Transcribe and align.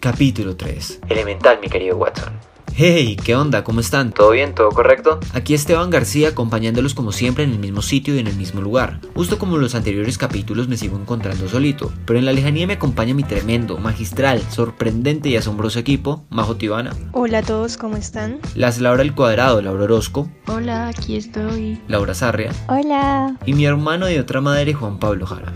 Capítulo 0.00 0.56
3 0.56 1.00
Elemental, 1.08 1.58
mi 1.60 1.68
querido 1.68 1.96
Watson. 1.96 2.32
Hey, 2.76 3.16
¿qué 3.22 3.36
onda? 3.36 3.62
¿Cómo 3.62 3.78
están? 3.78 4.10
¿Todo 4.10 4.32
bien? 4.32 4.52
¿Todo 4.52 4.70
correcto? 4.70 5.20
Aquí 5.32 5.54
Esteban 5.54 5.90
García 5.90 6.30
acompañándolos 6.30 6.92
como 6.92 7.12
siempre 7.12 7.44
en 7.44 7.52
el 7.52 7.60
mismo 7.60 7.82
sitio 7.82 8.16
y 8.16 8.18
en 8.18 8.26
el 8.26 8.34
mismo 8.34 8.60
lugar. 8.60 8.98
Justo 9.14 9.38
como 9.38 9.54
en 9.54 9.62
los 9.62 9.76
anteriores 9.76 10.18
capítulos 10.18 10.66
me 10.66 10.76
sigo 10.76 10.98
encontrando 10.98 11.48
solito, 11.48 11.92
pero 12.04 12.18
en 12.18 12.24
la 12.24 12.32
lejanía 12.32 12.66
me 12.66 12.72
acompaña 12.72 13.14
mi 13.14 13.22
tremendo, 13.22 13.78
magistral, 13.78 14.42
sorprendente 14.50 15.28
y 15.28 15.36
asombroso 15.36 15.78
equipo, 15.78 16.24
Majo 16.30 16.56
Tibana. 16.56 16.92
Hola 17.12 17.38
a 17.38 17.42
todos, 17.42 17.76
¿cómo 17.76 17.96
están? 17.96 18.40
Las 18.56 18.80
Laura 18.80 19.02
al 19.02 19.14
cuadrado, 19.14 19.62
Laura 19.62 19.84
Orozco. 19.84 20.28
Hola, 20.48 20.88
aquí 20.88 21.16
estoy. 21.16 21.80
Laura 21.86 22.12
Sarria. 22.12 22.50
Hola. 22.66 23.36
Y 23.46 23.52
mi 23.52 23.66
hermano 23.66 24.06
de 24.06 24.18
otra 24.18 24.40
madre, 24.40 24.74
Juan 24.74 24.98
Pablo 24.98 25.26
Jara. 25.26 25.52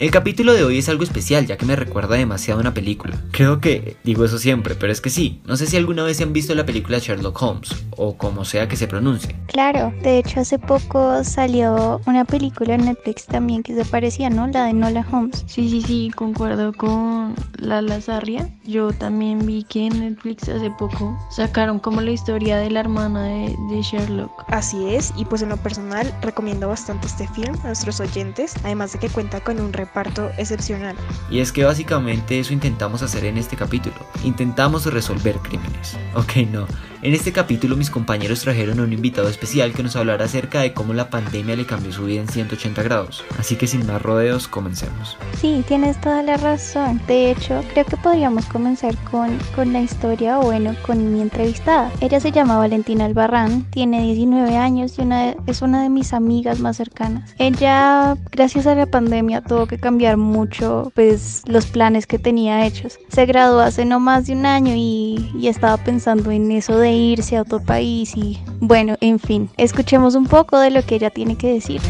El 0.00 0.10
capítulo 0.10 0.54
de 0.54 0.64
hoy 0.64 0.78
es 0.78 0.88
algo 0.88 1.04
especial 1.04 1.46
ya 1.46 1.56
que 1.56 1.66
me 1.66 1.76
recuerda 1.76 2.16
demasiado 2.16 2.58
a 2.58 2.62
una 2.62 2.74
película. 2.74 3.16
Creo 3.30 3.60
que 3.60 3.96
digo 4.02 4.24
eso 4.24 4.38
siempre, 4.38 4.74
pero 4.74 4.90
es 4.90 5.00
que 5.00 5.08
sí. 5.08 5.40
No 5.44 5.56
sé 5.56 5.68
si 5.68 5.76
alguna 5.76 6.02
vez 6.02 6.16
se 6.16 6.24
han 6.24 6.32
visto 6.32 6.52
la 6.56 6.66
película 6.66 6.98
Sherlock 6.98 7.40
Holmes 7.40 7.70
o 7.90 8.18
como 8.18 8.44
sea 8.44 8.66
que 8.66 8.74
se 8.74 8.88
pronuncie. 8.88 9.36
Claro, 9.46 9.94
de 10.02 10.18
hecho 10.18 10.40
hace 10.40 10.58
poco 10.58 11.22
salió 11.22 12.00
una 12.06 12.24
película 12.24 12.74
en 12.74 12.86
Netflix 12.86 13.24
también 13.26 13.62
que 13.62 13.72
se 13.76 13.84
parecía, 13.84 14.30
¿no? 14.30 14.48
La 14.48 14.64
de 14.64 14.72
Nola 14.72 15.06
Holmes. 15.12 15.44
Sí, 15.46 15.70
sí, 15.70 15.80
sí, 15.80 16.10
concuerdo 16.16 16.72
con 16.72 17.36
la 17.58 17.80
Lazarria. 17.80 18.48
Yo 18.64 18.90
también 18.90 19.46
vi 19.46 19.62
que 19.62 19.86
en 19.86 20.00
Netflix 20.00 20.48
hace 20.48 20.72
poco 20.72 21.16
sacaron 21.30 21.78
como 21.78 22.00
la 22.00 22.10
historia 22.10 22.56
de 22.56 22.68
la 22.68 22.80
hermana 22.80 23.22
de, 23.22 23.56
de 23.70 23.82
Sherlock. 23.82 24.32
Así 24.48 24.88
es, 24.88 25.12
y 25.16 25.24
pues 25.24 25.42
en 25.42 25.50
lo 25.50 25.56
personal 25.56 26.12
recomiendo 26.20 26.66
bastante 26.66 27.06
este 27.06 27.28
film 27.28 27.54
a 27.62 27.68
nuestros 27.68 28.00
oyentes, 28.00 28.54
además 28.64 28.92
de 28.92 28.98
que 28.98 29.08
cuenta 29.08 29.38
con 29.38 29.60
un 29.60 29.72
reparto 29.84 30.30
excepcional. 30.38 30.96
Y 31.30 31.40
es 31.40 31.52
que 31.52 31.64
básicamente 31.64 32.38
eso 32.38 32.52
intentamos 32.52 33.02
hacer 33.02 33.24
en 33.24 33.38
este 33.38 33.56
capítulo. 33.56 33.94
Intentamos 34.24 34.86
resolver 34.86 35.36
crímenes. 35.38 35.96
Ok, 36.16 36.36
no. 36.52 36.66
En 37.02 37.12
este 37.12 37.32
capítulo 37.32 37.76
mis 37.76 37.90
compañeros 37.90 38.40
trajeron 38.40 38.78
a 38.78 38.84
un 38.84 38.92
invitado 38.92 39.28
especial 39.28 39.72
que 39.72 39.82
nos 39.82 39.96
hablará 39.96 40.24
acerca 40.26 40.60
de 40.60 40.72
cómo 40.72 40.94
la 40.94 41.10
pandemia 41.10 41.56
le 41.56 41.66
cambió 41.66 41.92
su 41.92 42.04
vida 42.04 42.20
en 42.22 42.28
180 42.28 42.82
grados. 42.84 43.24
Así 43.38 43.56
que 43.56 43.66
sin 43.66 43.84
más 43.84 44.00
rodeos, 44.00 44.46
comencemos. 44.48 45.18
Sí, 45.40 45.64
tienes 45.66 46.00
toda 46.00 46.22
la 46.22 46.36
razón. 46.36 47.00
De 47.08 47.32
hecho, 47.32 47.62
creo 47.72 47.84
que 47.84 47.96
podríamos 47.96 48.46
comenzar 48.46 48.96
con, 49.10 49.36
con 49.56 49.72
la 49.72 49.80
historia, 49.80 50.38
o 50.38 50.44
bueno, 50.44 50.72
con 50.86 51.12
mi 51.12 51.20
entrevistada. 51.20 51.90
Ella 52.00 52.20
se 52.20 52.30
llama 52.32 52.56
Valentina 52.58 53.04
Albarrán, 53.06 53.64
tiene 53.70 54.02
19 54.04 54.56
años 54.56 54.96
y 54.98 55.02
una 55.02 55.22
de- 55.24 55.36
es 55.46 55.62
una 55.62 55.82
de 55.82 55.88
mis 55.90 56.12
amigas 56.14 56.60
más 56.60 56.76
cercanas. 56.76 57.34
Ella, 57.38 58.16
gracias 58.30 58.66
a 58.68 58.74
la 58.76 58.86
pandemia, 58.86 59.42
tuvo 59.42 59.66
que 59.66 59.73
cambiar 59.78 60.16
mucho 60.16 60.92
pues, 60.94 61.42
los 61.46 61.66
planes 61.66 62.06
que 62.06 62.18
tenía 62.18 62.66
hechos. 62.66 62.98
Se 63.08 63.26
graduó 63.26 63.60
hace 63.60 63.84
no 63.84 64.00
más 64.00 64.26
de 64.26 64.34
un 64.34 64.46
año 64.46 64.72
y, 64.74 65.30
y 65.38 65.48
estaba 65.48 65.76
pensando 65.76 66.30
en 66.30 66.50
eso 66.50 66.78
de 66.78 66.92
irse 66.92 67.36
a 67.36 67.42
otro 67.42 67.60
país 67.60 68.16
y 68.16 68.40
bueno, 68.60 68.96
en 69.00 69.18
fin, 69.18 69.50
escuchemos 69.56 70.14
un 70.14 70.26
poco 70.26 70.58
de 70.58 70.70
lo 70.70 70.82
que 70.82 70.96
ella 70.96 71.10
tiene 71.10 71.36
que 71.36 71.52
decir. 71.52 71.80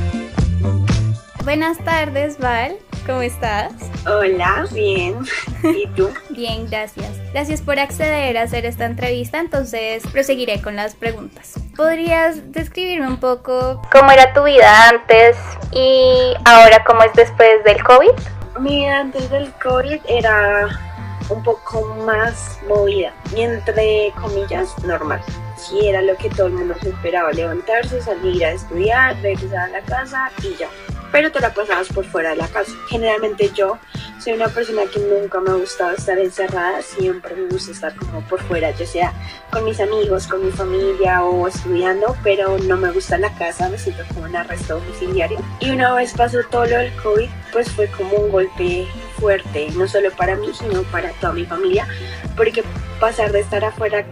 Buenas 1.44 1.78
tardes, 1.78 2.38
Val. 2.38 2.76
¿Cómo 3.06 3.20
estás? 3.20 3.72
Hola, 4.06 4.66
bien. 4.72 5.18
¿Y 5.62 5.86
tú? 5.88 6.08
Bien, 6.30 6.66
gracias. 6.70 7.10
Gracias 7.32 7.60
por 7.60 7.78
acceder 7.78 8.38
a 8.38 8.42
hacer 8.42 8.64
esta 8.64 8.86
entrevista, 8.86 9.40
entonces 9.40 10.02
proseguiré 10.10 10.62
con 10.62 10.74
las 10.74 10.94
preguntas. 10.94 11.54
¿Podrías 11.76 12.50
describirme 12.52 13.06
un 13.06 13.18
poco 13.20 13.82
cómo 13.92 14.10
era 14.10 14.32
tu 14.32 14.44
vida 14.44 14.88
antes 14.88 15.36
y 15.72 16.32
ahora 16.46 16.82
cómo 16.84 17.02
es 17.02 17.12
después 17.12 17.62
del 17.64 17.82
COVID? 17.84 18.12
Mi 18.60 18.76
vida 18.76 19.00
antes 19.00 19.28
del 19.30 19.52
COVID 19.62 20.00
era 20.08 20.68
un 21.28 21.42
poco 21.42 21.84
más 22.06 22.58
movida 22.66 23.12
y 23.36 23.42
entre 23.42 24.12
comillas 24.18 24.78
normal. 24.84 25.20
Sí, 25.56 25.88
era 25.88 26.00
lo 26.00 26.16
que 26.16 26.30
todo 26.30 26.46
el 26.46 26.54
mundo 26.54 26.74
se 26.80 26.88
esperaba, 26.88 27.32
levantarse, 27.32 28.00
salir 28.00 28.44
a 28.44 28.52
estudiar, 28.52 29.16
regresar 29.20 29.68
a 29.68 29.68
la 29.68 29.80
casa 29.82 30.30
y 30.42 30.56
ya. 30.56 30.68
Pero 31.14 31.30
te 31.30 31.38
la 31.38 31.54
pasabas 31.54 31.86
por 31.90 32.04
fuera 32.04 32.30
de 32.30 32.36
la 32.36 32.48
casa. 32.48 32.72
Generalmente 32.88 33.48
yo 33.54 33.78
soy 34.18 34.32
una 34.32 34.48
persona 34.48 34.82
que 34.92 34.98
nunca 34.98 35.38
me 35.38 35.50
ha 35.50 35.54
gustado 35.54 35.94
estar 35.94 36.18
encerrada, 36.18 36.82
siempre 36.82 37.36
me 37.36 37.46
gusta 37.50 37.70
estar 37.70 37.94
como 37.94 38.20
por 38.22 38.42
fuera, 38.42 38.72
ya 38.72 38.84
sea 38.84 39.12
con 39.52 39.64
mis 39.64 39.78
amigos, 39.78 40.26
con 40.26 40.44
mi 40.44 40.50
familia 40.50 41.22
o 41.22 41.46
estudiando, 41.46 42.16
pero 42.24 42.58
no 42.58 42.76
me 42.76 42.90
gusta 42.90 43.16
la 43.16 43.32
casa, 43.38 43.68
me 43.68 43.78
siento 43.78 44.02
como 44.12 44.26
un 44.26 44.34
arresto 44.34 44.80
domiciliario. 44.80 45.38
Y 45.60 45.70
una 45.70 45.94
vez 45.94 46.12
pasó 46.14 46.40
todo 46.50 46.64
lo 46.64 46.78
del 46.78 46.92
COVID, 46.96 47.28
pues 47.52 47.70
fue 47.70 47.86
como 47.92 48.16
un 48.16 48.32
golpe 48.32 48.84
fuerte, 49.20 49.68
no 49.76 49.86
solo 49.86 50.10
para 50.16 50.34
mí, 50.34 50.48
sino 50.52 50.82
para 50.90 51.12
toda 51.20 51.32
mi 51.32 51.44
familia, 51.44 51.86
porque 52.36 52.64
pasar 52.98 53.30
de 53.30 53.38
estar 53.38 53.64
afuera 53.64 54.04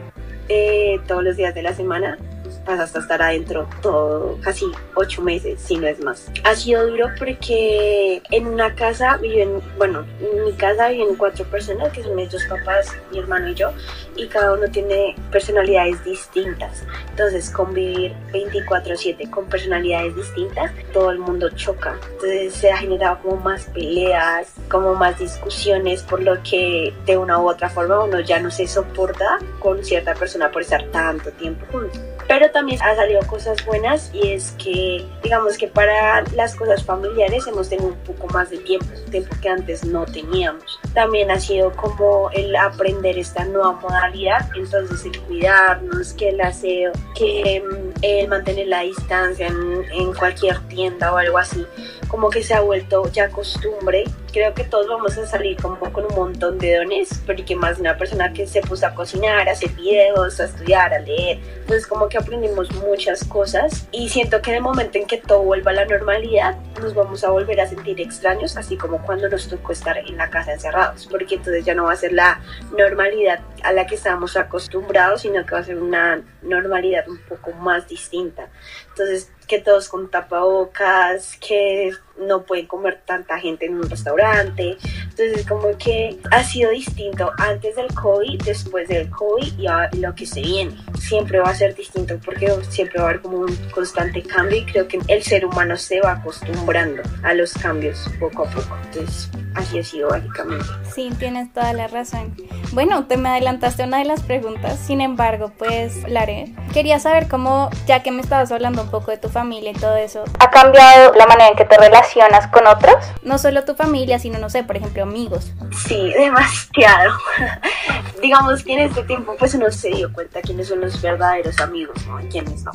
eh, 0.49 1.01
todos 1.09 1.25
los 1.25 1.37
días 1.37 1.53
de 1.53 1.63
la 1.63 1.75
semana 1.75 2.17
pasaste 2.65 2.99
a 2.99 3.01
estar 3.03 3.23
adentro 3.23 3.69
todo, 3.81 4.39
casi 4.43 4.67
ocho 4.95 5.23
meses, 5.23 5.61
si 5.61 5.77
no 5.77 5.87
es 5.87 6.01
más. 6.03 6.31
Ha 6.45 6.55
sido 6.55 6.87
duro 6.87 7.09
porque 7.19 8.23
en 8.31 8.47
una 8.47 8.75
casa 8.75 9.17
viven, 9.17 9.61
bueno, 9.79 10.05
en 10.21 10.45
mi 10.45 10.53
casa 10.53 10.89
viven 10.89 11.17
cuatro 11.17 11.45
personas, 11.47 11.93
que 11.93 12.03
son 12.03 12.15
mis 12.15 12.31
dos 12.31 12.45
papás, 12.49 12.93
mi 13.11 13.19
hermano 13.19 13.49
y 13.49 13.55
yo, 13.55 13.71
y 14.17 14.27
cada 14.27 14.55
uno 14.55 14.69
tiene 14.71 15.15
personalidades 15.31 16.05
distintas. 16.05 16.85
Entonces, 17.11 17.51
convivir 17.51 18.15
24/7 18.33 19.29
con 19.31 19.47
personalidades 19.47 20.15
distintas, 20.17 20.71
todo 20.93 21.11
el 21.11 21.19
mundo 21.19 21.51
choca. 21.51 21.99
Entonces, 22.13 22.55
se 22.55 22.71
ha 22.71 22.77
generado 22.77 23.19
como 23.23 23.37
más 23.37 23.65
peleas, 23.67 24.53
como 24.71 24.95
más 24.95 25.19
discusiones, 25.19 26.03
por 26.03 26.23
lo 26.23 26.43
que 26.43 26.93
de 27.07 27.17
una 27.17 27.39
u 27.39 27.49
otra 27.49 27.69
forma 27.69 28.05
uno 28.05 28.21
ya 28.21 28.41
no 28.41 28.51
se 28.51 28.67
soporta 28.67 29.39
con 29.59 29.85
cierta 29.85 30.15
persona 30.15 30.51
por 30.51 30.63
estar 30.63 30.85
tanto 30.91 31.31
tiempo 31.33 31.67
juntos. 31.71 32.01
Pero 32.29 32.51
también 32.51 32.81
ha 32.83 32.95
salido 32.95 33.21
cosas 33.27 33.65
buenas 33.67 34.11
y 34.13 34.33
es 34.33 34.53
que 34.53 35.07
digamos 35.23 35.57
que 35.59 35.69
para 35.69 36.23
las 36.35 36.55
cosas 36.55 36.85
familiares 36.85 37.47
hemos 37.47 37.69
tenido 37.69 37.89
un 37.89 37.97
poco 37.97 38.27
más 38.29 38.51
de 38.51 38.59
tiempo, 38.59 38.87
tiempo 39.11 39.35
que 39.41 39.49
antes 39.49 39.85
no 39.85 40.05
teníamos. 40.07 40.81
También 40.95 41.31
ha 41.31 41.41
sido 41.41 41.73
como 41.73 42.31
el 42.31 42.55
aprender 42.57 43.19
esta 43.19 43.45
nueva 43.45 43.73
modalidad, 43.73 44.49
entonces 44.57 45.05
el 45.05 45.21
cuidarnos, 45.23 46.13
que 46.15 46.31
el 46.31 46.41
aseo, 46.41 46.93
que 47.15 47.63
mm, 47.63 47.99
el 48.03 48.29
mantener 48.29 48.69
la 48.69 48.81
distancia 48.81 49.47
en, 49.47 49.85
en 49.93 50.13
cualquier 50.15 50.59
tienda 50.69 51.13
o 51.13 51.17
algo 51.17 51.39
así, 51.39 51.67
como 52.13 52.29
que 52.29 52.43
se 52.43 52.53
ha 52.53 52.61
vuelto 52.61 53.11
ya 53.11 53.31
costumbre. 53.31 54.05
Creo 54.31 54.53
que 54.53 54.65
todos 54.65 54.87
vamos 54.87 55.17
a 55.17 55.27
salir 55.27 55.57
como 55.57 55.79
con 55.79 56.05
un 56.05 56.15
montón 56.15 56.59
de 56.59 56.77
dones, 56.77 57.23
porque 57.25 57.57
más 57.57 57.79
una 57.79 57.97
persona 57.97 58.35
que 58.35 58.47
se 58.47 58.61
puso 58.61 58.87
a 58.87 58.95
cocinar, 58.95 59.49
a 59.49 59.53
hacer 59.53 59.71
videos, 59.71 60.39
a 60.39 60.45
estudiar, 60.45 60.93
a 60.93 60.99
leer. 60.99 61.39
Entonces 61.61 61.87
como 61.87 62.11
que 62.11 62.19
aprendimos 62.19 62.71
muchas 62.73 63.25
cosas 63.25 63.89
y 63.93 64.11
siento 64.11 64.43
que 64.43 64.51
en 64.51 64.57
el 64.57 64.63
momento 64.63 64.99
en 64.99 65.07
que 65.07 65.17
todo 65.17 65.43
vuelva 65.43 65.71
a 65.71 65.75
la 65.75 65.87
normalidad, 65.87 66.59
nos 66.83 66.95
vamos 66.95 67.25
a 67.25 67.31
volver 67.31 67.59
a 67.63 67.67
sentir 67.67 67.99
extraños, 67.99 68.59
así 68.59 68.77
como 68.77 69.01
cuando 69.07 69.31
nos 69.31 69.49
tocó 69.49 69.73
estar 69.73 69.97
en 69.97 70.19
la 70.19 70.29
casa 70.29 70.53
encerrados, 70.53 71.07
porque 71.07 71.37
entonces 71.37 71.65
ya 71.65 71.75
no 71.75 71.85
va 71.85 71.93
a 71.93 71.97
ser 71.97 72.13
la 72.13 72.43
normalidad 72.77 73.41
a 73.63 73.73
la 73.73 73.87
que 73.87 73.95
estábamos 73.95 74.37
acostumbrados, 74.37 75.23
sino 75.23 75.47
que 75.47 75.55
va 75.55 75.61
a 75.61 75.65
ser 75.65 75.79
una 75.79 76.23
normalidad 76.43 77.09
un 77.09 77.19
poco 77.27 77.53
más 77.53 77.89
distinta. 77.89 78.49
Entonces, 78.91 79.31
que 79.47 79.61
todos 79.61 79.89
con 79.89 80.11
tapabocas, 80.11 81.37
que 81.37 81.93
no 82.19 82.43
pueden 82.43 82.67
comer 82.67 83.03
tanta 83.05 83.39
gente 83.39 83.67
en 83.67 83.77
un 83.77 83.89
restaurante. 83.89 84.77
Entonces, 85.03 85.47
como 85.47 85.77
que 85.79 86.19
ha 86.31 86.43
sido 86.43 86.71
distinto 86.71 87.31
antes 87.39 87.77
del 87.77 87.93
COVID, 87.95 88.43
después 88.43 88.89
del 88.89 89.11
COVID 89.11 89.59
y 89.59 89.67
ahora 89.67 89.91
lo 89.99 90.15
que 90.15 90.27
se 90.27 90.41
viene. 90.41 90.77
Siempre 90.99 91.41
va 91.41 91.51
a 91.51 91.55
ser 91.55 91.75
distinto 91.75 92.19
porque 92.25 92.53
siempre 92.69 92.99
va 92.99 93.07
a 93.07 93.09
haber 93.11 93.23
como 93.23 93.39
un 93.39 93.57
constante 93.73 94.23
cambio 94.23 94.59
y 94.59 94.65
creo 94.65 94.89
que 94.89 94.99
el 95.09 95.23
ser 95.23 95.45
humano 95.45 95.77
se 95.77 96.01
va 96.01 96.13
acostumbrando 96.13 97.03
a 97.23 97.35
los 97.35 97.53
cambios 97.55 98.09
poco 98.21 98.45
a 98.45 98.51
poco. 98.51 98.77
Entonces, 98.85 99.31
así 99.55 99.79
ha 99.79 99.85
sido 99.85 100.09
básicamente. 100.09 100.65
Sí, 100.95 101.11
tienes 101.19 101.53
toda 101.53 101.73
la 101.73 101.89
razón. 101.89 102.35
Bueno, 102.73 103.07
te 103.07 103.17
me 103.17 103.29
adelantaste 103.29 103.83
a 103.83 103.87
una 103.87 103.99
de 103.99 104.05
las 104.05 104.23
preguntas, 104.23 104.79
sin 104.79 105.01
embargo, 105.01 105.53
pues 105.59 106.09
la 106.09 106.23
haré. 106.23 106.55
Quería 106.73 106.99
saber 106.99 107.29
cómo, 107.29 107.71
ya 107.87 108.03
que 108.03 108.11
me 108.11 108.23
estabas 108.23 108.51
hablando 108.51 108.83
un 108.83 108.91
poco 108.91 109.11
de 109.11 109.19
tu 109.19 109.29
familia 109.29 109.71
y 109.71 109.75
todo 109.75 109.97
eso, 109.97 110.25
¿ha 110.39 110.51
cambiado 110.51 111.15
la 111.15 111.27
manera 111.27 111.49
en 111.49 111.57
que 111.57 111.65
te 111.65 111.77
relacionas 111.77 112.02
con 112.51 112.67
otros? 112.67 112.95
No 113.23 113.39
solo 113.39 113.65
tu 113.65 113.75
familia, 113.75 114.19
sino, 114.19 114.39
no 114.39 114.51
sé, 114.51 114.65
por 114.65 114.77
ejemplo, 114.77 115.03
amigos. 115.03 115.53
Sí, 115.87 116.13
demasiado. 116.13 117.13
digamos 118.23 118.63
que 118.63 118.73
en 118.75 118.79
este 118.79 119.03
tiempo 119.03 119.35
pues 119.37 119.53
uno 119.55 119.71
se 119.71 119.89
dio 119.89 120.13
cuenta 120.13 120.41
quiénes 120.41 120.69
son 120.69 120.81
los 120.81 121.03
verdaderos 121.03 121.59
amigos, 121.61 121.97
¿no? 122.07 122.21
Y 122.21 122.29
quiénes 122.29 122.63
no. 122.63 122.71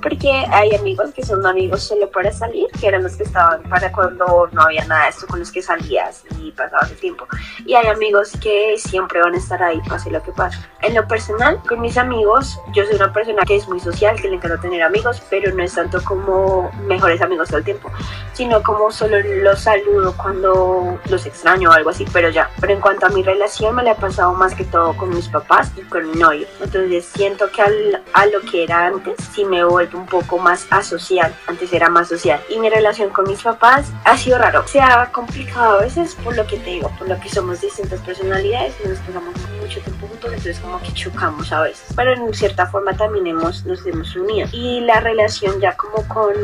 Porque 0.00 0.30
hay 0.30 0.74
amigos 0.74 1.12
que 1.12 1.24
son 1.24 1.44
amigos 1.44 1.82
solo 1.82 2.08
para 2.10 2.32
salir, 2.32 2.68
que 2.80 2.86
eran 2.86 3.02
los 3.02 3.16
que 3.16 3.24
estaban 3.24 3.62
para 3.64 3.90
cuando 3.90 4.48
no 4.52 4.62
había 4.62 4.84
nada 4.84 5.04
de 5.04 5.10
esto 5.10 5.26
con 5.26 5.40
los 5.40 5.50
que 5.50 5.62
salías 5.62 6.22
y 6.38 6.52
pasabas 6.52 6.92
el 6.92 6.98
tiempo. 6.98 7.26
Y 7.66 7.74
hay 7.74 7.88
amigos 7.88 8.32
que 8.40 8.76
siempre 8.78 9.20
van 9.20 9.34
a 9.34 9.38
estar 9.38 9.60
ahí, 9.62 9.80
pase 9.88 10.10
lo 10.10 10.22
que 10.22 10.30
pase. 10.30 10.58
En 10.82 10.94
lo 10.94 11.06
personal, 11.08 11.60
con 11.68 11.80
mis 11.80 11.98
amigos, 11.98 12.56
yo 12.72 12.84
soy 12.84 12.94
una 12.94 13.12
persona 13.12 13.42
que 13.44 13.56
es 13.56 13.68
muy 13.68 13.80
social, 13.80 14.20
que 14.20 14.28
le 14.28 14.36
encanta 14.36 14.60
tener 14.60 14.82
amigos, 14.82 15.20
pero 15.28 15.52
no 15.52 15.64
es 15.64 15.74
tanto 15.74 16.02
como 16.04 16.70
mejores 16.86 17.20
amigos 17.20 17.48
todo 17.48 17.58
el 17.58 17.64
tiempo, 17.64 17.90
sino 18.32 18.62
como 18.62 18.92
solo 18.92 19.18
los 19.42 19.60
saludo 19.60 20.14
cuando 20.16 21.00
los 21.08 21.26
extraño 21.26 21.70
o 21.70 21.72
algo 21.72 21.90
así, 21.90 22.06
pero 22.12 22.28
ya. 22.28 22.48
Pero 22.60 22.74
en 22.74 22.80
cuanto 22.80 23.06
a 23.06 23.08
mi 23.08 23.22
relación, 23.24 23.74
me 23.74 23.82
la 23.82 23.92
he 23.92 23.96
pasado 23.96 24.34
más 24.34 24.54
que 24.54 24.64
todo 24.64 24.83
con 24.92 25.08
mis 25.10 25.28
papás 25.28 25.72
y 25.76 25.80
con 25.82 26.10
mi 26.10 26.18
novio. 26.18 26.46
Entonces 26.60 27.06
siento 27.06 27.50
que 27.50 27.62
al, 27.62 28.02
a 28.12 28.26
lo 28.26 28.40
que 28.42 28.64
era 28.64 28.86
antes, 28.86 29.16
sí 29.32 29.44
me 29.44 29.60
he 29.60 29.64
vuelto 29.64 29.96
un 29.96 30.06
poco 30.06 30.38
más 30.38 30.66
asocial. 30.70 31.34
Antes 31.46 31.72
era 31.72 31.88
más 31.88 32.08
social. 32.08 32.40
Y 32.48 32.58
mi 32.58 32.68
relación 32.68 33.10
con 33.10 33.26
mis 33.26 33.42
papás 33.42 33.90
ha 34.04 34.16
sido 34.16 34.38
raro. 34.38 34.66
Se 34.66 34.80
ha 34.80 35.10
complicado 35.12 35.78
a 35.78 35.82
veces 35.82 36.14
por 36.16 36.36
lo 36.36 36.46
que 36.46 36.58
te 36.58 36.70
digo, 36.70 36.90
por 36.98 37.08
lo 37.08 37.18
que 37.18 37.28
somos 37.28 37.60
distintas 37.60 38.00
personalidades 38.00 38.74
y 38.84 38.88
nos 38.88 38.98
pasamos 38.98 39.34
mucho 39.60 39.80
tiempo 39.80 40.06
juntos, 40.06 40.30
entonces 40.30 40.60
como 40.60 40.80
que 40.80 40.92
chocamos 40.92 41.50
a 41.52 41.62
veces. 41.62 41.86
Pero 41.96 42.12
en 42.12 42.34
cierta 42.34 42.66
forma 42.66 42.94
también 42.96 43.26
hemos, 43.26 43.64
nos 43.64 43.84
hemos 43.86 44.14
unido. 44.14 44.48
Y 44.52 44.80
la 44.80 45.00
relación 45.00 45.60
ya 45.60 45.76
como 45.76 46.06
con, 46.08 46.34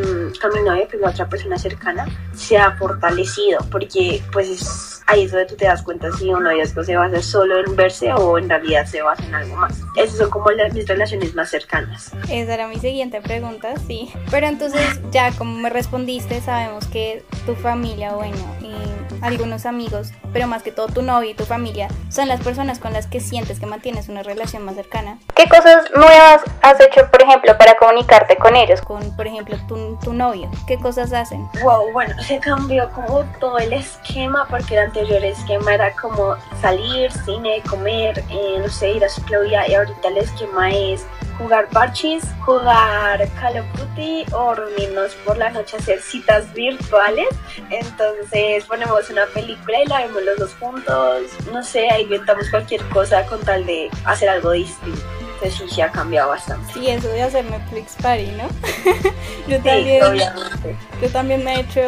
con 0.40 0.52
mi 0.54 0.62
novio, 0.62 0.88
que 0.88 0.96
es 0.96 1.02
otra 1.06 1.28
persona 1.28 1.58
cercana, 1.58 2.06
se 2.34 2.56
ha 2.56 2.76
fortalecido 2.76 3.60
porque 3.70 4.22
pues 4.32 4.48
es 4.48 5.02
ahí 5.10 5.24
es 5.24 5.32
donde 5.32 5.46
tú 5.46 5.56
te 5.56 5.64
das 5.64 5.82
cuenta 5.82 6.10
si 6.12 6.28
uno 6.28 6.50
de 6.50 6.64
se 6.64 6.96
basa 6.96 7.22
solo 7.22 7.58
en 7.58 7.74
verse 7.74 8.12
o 8.12 8.29
en 8.38 8.48
realidad 8.48 8.86
se 8.86 9.02
basa 9.02 9.24
en 9.24 9.34
algo 9.34 9.56
más. 9.56 9.82
Esas 9.96 10.18
son 10.18 10.30
como 10.30 10.50
las, 10.50 10.72
mis 10.72 10.86
relaciones 10.86 11.34
más 11.34 11.50
cercanas. 11.50 12.12
Esa 12.28 12.54
era 12.54 12.68
mi 12.68 12.78
siguiente 12.78 13.20
pregunta, 13.20 13.74
sí. 13.86 14.12
Pero 14.30 14.46
entonces 14.46 15.00
ya 15.10 15.32
como 15.32 15.58
me 15.58 15.70
respondiste, 15.70 16.40
sabemos 16.40 16.86
que 16.86 17.24
tu 17.46 17.54
familia, 17.54 18.12
bueno, 18.12 18.36
y 18.60 18.74
algunos 19.22 19.66
amigos, 19.66 20.12
pero 20.32 20.46
más 20.46 20.62
que 20.62 20.72
todo 20.72 20.88
tu 20.88 21.02
novio 21.02 21.30
y 21.30 21.34
tu 21.34 21.44
familia, 21.44 21.88
son 22.08 22.28
las 22.28 22.40
personas 22.40 22.78
con 22.78 22.92
las 22.92 23.06
que 23.06 23.20
sientes 23.20 23.60
que 23.60 23.66
mantienes 23.66 24.08
una 24.08 24.22
relación 24.22 24.64
más 24.64 24.74
cercana. 24.74 25.18
¿Qué 25.34 25.48
cosas 25.48 25.90
nuevas 25.94 26.42
has 26.62 26.80
hecho, 26.80 27.08
por 27.10 27.22
ejemplo, 27.22 27.56
para 27.56 27.74
comunicarte 27.76 28.36
con 28.36 28.56
ellos? 28.56 28.80
Con, 28.82 29.14
por 29.16 29.26
ejemplo, 29.26 29.56
tu, 29.68 29.96
tu 30.02 30.12
novio. 30.12 30.50
¿Qué 30.66 30.78
cosas 30.78 31.12
hacen? 31.12 31.48
Wow, 31.62 31.92
bueno, 31.92 32.14
se 32.22 32.38
cambió 32.38 32.90
como 32.90 33.24
todo 33.38 33.58
el 33.58 33.72
esquema 33.72 34.46
porque 34.50 34.74
el 34.74 34.86
anterior 34.86 35.24
esquema 35.24 35.74
era 35.74 35.92
como 35.94 36.34
salir, 36.60 37.10
cine, 37.12 37.62
comer, 37.68 38.24
eh, 38.30 38.58
no 38.58 38.68
sé, 38.68 38.90
ir 38.92 39.04
a 39.04 39.08
su 39.08 39.20
ciclovía 39.20 39.68
y 39.68 39.74
ahorita 39.74 40.08
el 40.08 40.18
esquema 40.18 40.70
es 40.70 41.06
jugar 41.40 41.68
parches, 41.70 42.22
jugar 42.44 43.26
Call 43.40 43.58
of 43.58 43.66
Duty 43.78 44.26
o 44.32 44.54
reunirnos 44.54 45.14
por 45.24 45.38
la 45.38 45.50
noche 45.50 45.76
a 45.76 45.80
hacer 45.80 46.00
citas 46.00 46.52
virtuales. 46.52 47.28
Entonces 47.70 48.64
ponemos 48.66 49.08
una 49.10 49.26
película 49.26 49.82
y 49.82 49.86
la 49.88 50.06
vemos 50.06 50.22
los 50.22 50.38
dos 50.38 50.54
juntos. 50.60 51.22
No 51.50 51.62
sé, 51.62 51.88
inventamos 52.00 52.48
cualquier 52.50 52.82
cosa 52.90 53.24
con 53.26 53.40
tal 53.40 53.64
de 53.64 53.90
hacer 54.04 54.28
algo 54.28 54.52
distinto. 54.52 55.00
Sí, 55.48 55.68
se 55.68 55.82
ha 55.82 55.90
cambiado 55.90 56.30
bastante. 56.30 56.72
Sí, 56.72 56.88
eso 56.88 57.08
de 57.08 57.22
hacer 57.22 57.44
Netflix 57.44 57.96
Party, 58.02 58.32
¿no? 58.32 58.48
yo, 59.48 59.60
también, 59.62 60.02
obviamente. 60.02 60.76
yo 61.00 61.08
también 61.10 61.44
me 61.44 61.54
he 61.54 61.60
hecho 61.60 61.80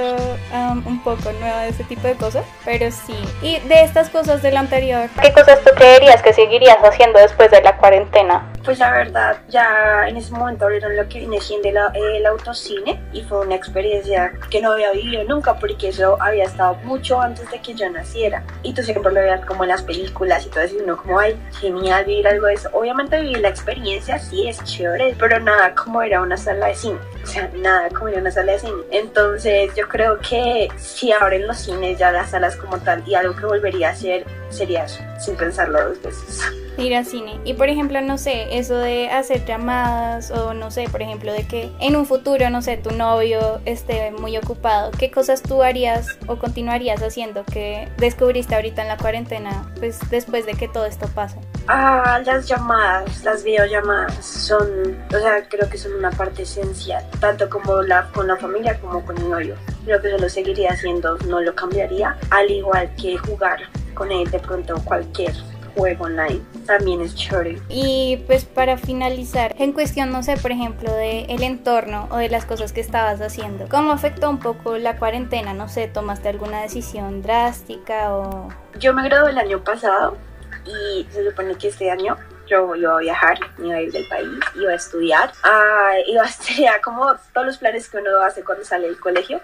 um, 0.52 0.86
un 0.86 1.02
poco 1.02 1.32
nueva 1.32 1.62
de 1.62 1.70
ese 1.70 1.84
tipo 1.84 2.06
de 2.06 2.14
cosas, 2.14 2.44
pero 2.64 2.90
sí. 2.90 3.16
Y 3.42 3.58
de 3.68 3.82
estas 3.82 4.08
cosas 4.08 4.42
del 4.42 4.56
anterior, 4.56 5.08
¿Qué 5.20 5.32
cosas 5.32 5.60
tú 5.64 5.70
creerías 5.74 6.22
que 6.22 6.32
seguirías 6.32 6.78
haciendo 6.82 7.18
después 7.18 7.50
de 7.50 7.60
la 7.62 7.76
cuarentena? 7.76 8.50
Pues 8.64 8.78
la 8.78 8.92
verdad, 8.92 9.36
ya 9.48 10.08
en 10.08 10.16
ese 10.16 10.32
momento 10.32 10.64
abrieron 10.64 10.96
lo 10.96 11.08
que 11.08 11.18
viene 11.18 11.40
siendo 11.40 11.68
el, 11.68 11.76
el 12.16 12.26
autocine 12.26 13.00
y 13.12 13.22
fue 13.22 13.40
una 13.40 13.54
experiencia 13.54 14.32
que 14.50 14.60
no 14.60 14.72
había 14.72 14.92
vivido 14.92 15.24
nunca 15.24 15.54
porque 15.54 15.88
eso 15.88 16.16
había 16.20 16.44
estado 16.44 16.74
mucho 16.84 17.20
antes 17.20 17.50
de 17.50 17.60
que 17.60 17.74
yo 17.74 17.90
naciera. 17.90 18.44
Y 18.62 18.72
tú 18.72 18.82
siempre 18.82 19.12
lo 19.12 19.20
veías 19.20 19.44
como 19.44 19.64
en 19.64 19.70
las 19.70 19.82
películas 19.82 20.46
y 20.46 20.48
todo 20.48 20.60
eso 20.60 20.76
y 20.76 20.82
uno 20.82 20.96
como, 20.96 21.18
ay, 21.18 21.38
genial 21.60 22.04
vivir 22.04 22.28
algo 22.28 22.46
de 22.46 22.54
eso. 22.54 22.70
Obviamente 22.72 23.20
vivir 23.20 23.41
la 23.42 23.48
experiencia 23.48 24.18
sí 24.18 24.48
es 24.48 24.62
chévere, 24.64 25.14
pero 25.18 25.40
nada 25.40 25.74
como 25.74 26.00
era 26.00 26.22
una 26.22 26.36
sala 26.36 26.68
de 26.68 26.74
cine. 26.74 26.98
O 27.22 27.26
sea, 27.26 27.50
nada 27.56 27.88
como 27.90 28.08
ir 28.08 28.16
a 28.16 28.20
una 28.20 28.30
sala 28.30 28.52
de 28.52 28.60
cine. 28.60 28.82
Entonces 28.90 29.70
yo 29.76 29.88
creo 29.88 30.18
que 30.20 30.68
si 30.76 31.12
abren 31.12 31.46
los 31.46 31.58
cines 31.58 31.98
ya 31.98 32.12
las 32.12 32.30
salas 32.30 32.56
como 32.56 32.78
tal 32.78 33.02
y 33.06 33.14
algo 33.14 33.36
que 33.36 33.44
volvería 33.44 33.88
a 33.88 33.92
hacer 33.92 34.24
sería 34.48 34.84
eso, 34.84 35.02
sin 35.18 35.36
pensarlo 35.36 35.88
dos 35.88 36.02
veces. 36.02 36.40
ir 36.78 36.94
al 36.94 37.04
cine. 37.04 37.38
Y 37.44 37.54
por 37.54 37.68
ejemplo, 37.68 38.00
no 38.00 38.16
sé, 38.16 38.58
eso 38.58 38.76
de 38.76 39.10
hacer 39.10 39.44
llamadas 39.44 40.30
o 40.30 40.54
no 40.54 40.70
sé, 40.70 40.88
por 40.90 41.02
ejemplo, 41.02 41.32
de 41.32 41.46
que 41.46 41.70
en 41.80 41.96
un 41.96 42.06
futuro, 42.06 42.48
no 42.50 42.62
sé, 42.62 42.76
tu 42.76 42.92
novio 42.92 43.60
esté 43.64 44.10
muy 44.12 44.36
ocupado, 44.36 44.90
¿qué 44.92 45.10
cosas 45.10 45.42
tú 45.42 45.62
harías 45.62 46.06
o 46.26 46.36
continuarías 46.36 47.02
haciendo 47.02 47.44
que 47.44 47.88
descubriste 47.98 48.54
ahorita 48.54 48.82
en 48.82 48.88
la 48.88 48.96
cuarentena, 48.96 49.70
pues 49.78 49.98
después 50.10 50.46
de 50.46 50.54
que 50.54 50.68
todo 50.68 50.86
esto 50.86 51.08
pase? 51.14 51.38
Ah, 51.68 52.20
las 52.24 52.48
llamadas, 52.48 53.22
las 53.22 53.44
videollamadas 53.44 54.24
son, 54.24 54.68
o 55.14 55.18
sea, 55.18 55.46
creo 55.48 55.68
que 55.70 55.78
son 55.78 55.94
una 55.94 56.10
parte 56.10 56.42
esencial, 56.42 57.04
tanto 57.20 57.48
como 57.48 57.82
la 57.82 58.08
con 58.12 58.26
la 58.26 58.36
familia 58.36 58.78
como 58.80 59.04
con 59.04 59.16
el 59.16 59.30
novio. 59.30 59.54
Creo 59.84 60.02
que 60.02 60.08
eso 60.08 60.18
lo 60.18 60.28
seguiría 60.28 60.72
haciendo, 60.72 61.16
no 61.28 61.40
lo 61.40 61.54
cambiaría, 61.54 62.18
al 62.30 62.50
igual 62.50 62.90
que 63.00 63.16
jugar 63.16 63.60
con 63.94 64.10
él 64.10 64.28
de 64.30 64.38
pronto 64.40 64.74
cualquier 64.84 65.32
juego 65.76 66.04
online 66.04 66.42
también 66.66 67.00
es 67.00 67.14
chévere. 67.14 67.60
Y 67.68 68.22
pues 68.26 68.44
para 68.44 68.76
finalizar, 68.76 69.54
en 69.58 69.72
cuestión, 69.72 70.10
no 70.10 70.22
sé, 70.22 70.36
por 70.36 70.50
ejemplo, 70.52 70.92
de 70.92 71.22
el 71.26 71.42
entorno 71.42 72.08
o 72.10 72.16
de 72.16 72.28
las 72.28 72.44
cosas 72.44 72.72
que 72.72 72.80
estabas 72.80 73.20
haciendo, 73.20 73.68
¿cómo 73.68 73.92
afectó 73.92 74.28
un 74.28 74.38
poco 74.38 74.76
la 74.78 74.98
cuarentena? 74.98 75.54
No 75.54 75.68
sé, 75.68 75.88
¿tomaste 75.88 76.28
alguna 76.28 76.60
decisión 76.62 77.22
drástica 77.22 78.14
o...? 78.14 78.48
Yo 78.78 78.92
me 78.92 79.04
gradué 79.04 79.30
el 79.30 79.38
año 79.38 79.62
pasado 79.62 80.16
y 80.64 81.06
se 81.10 81.24
supone 81.24 81.56
que 81.56 81.68
este 81.68 81.90
año 81.90 82.16
yo 82.52 82.74
iba 82.76 82.94
a 82.94 82.98
viajar, 82.98 83.38
iba 83.58 83.74
a 83.76 83.80
ir 83.80 83.92
del 83.92 84.06
país, 84.08 84.38
iba 84.54 84.72
a 84.72 84.74
estudiar, 84.74 85.32
ah, 85.42 85.92
iba 86.06 86.22
a 86.22 86.26
estudiar 86.26 86.80
como 86.80 87.14
todos 87.32 87.46
los 87.46 87.58
planes 87.58 87.88
que 87.88 87.98
uno 87.98 88.22
hace 88.22 88.44
cuando 88.44 88.64
sale 88.64 88.86
del 88.86 89.00
colegio, 89.00 89.40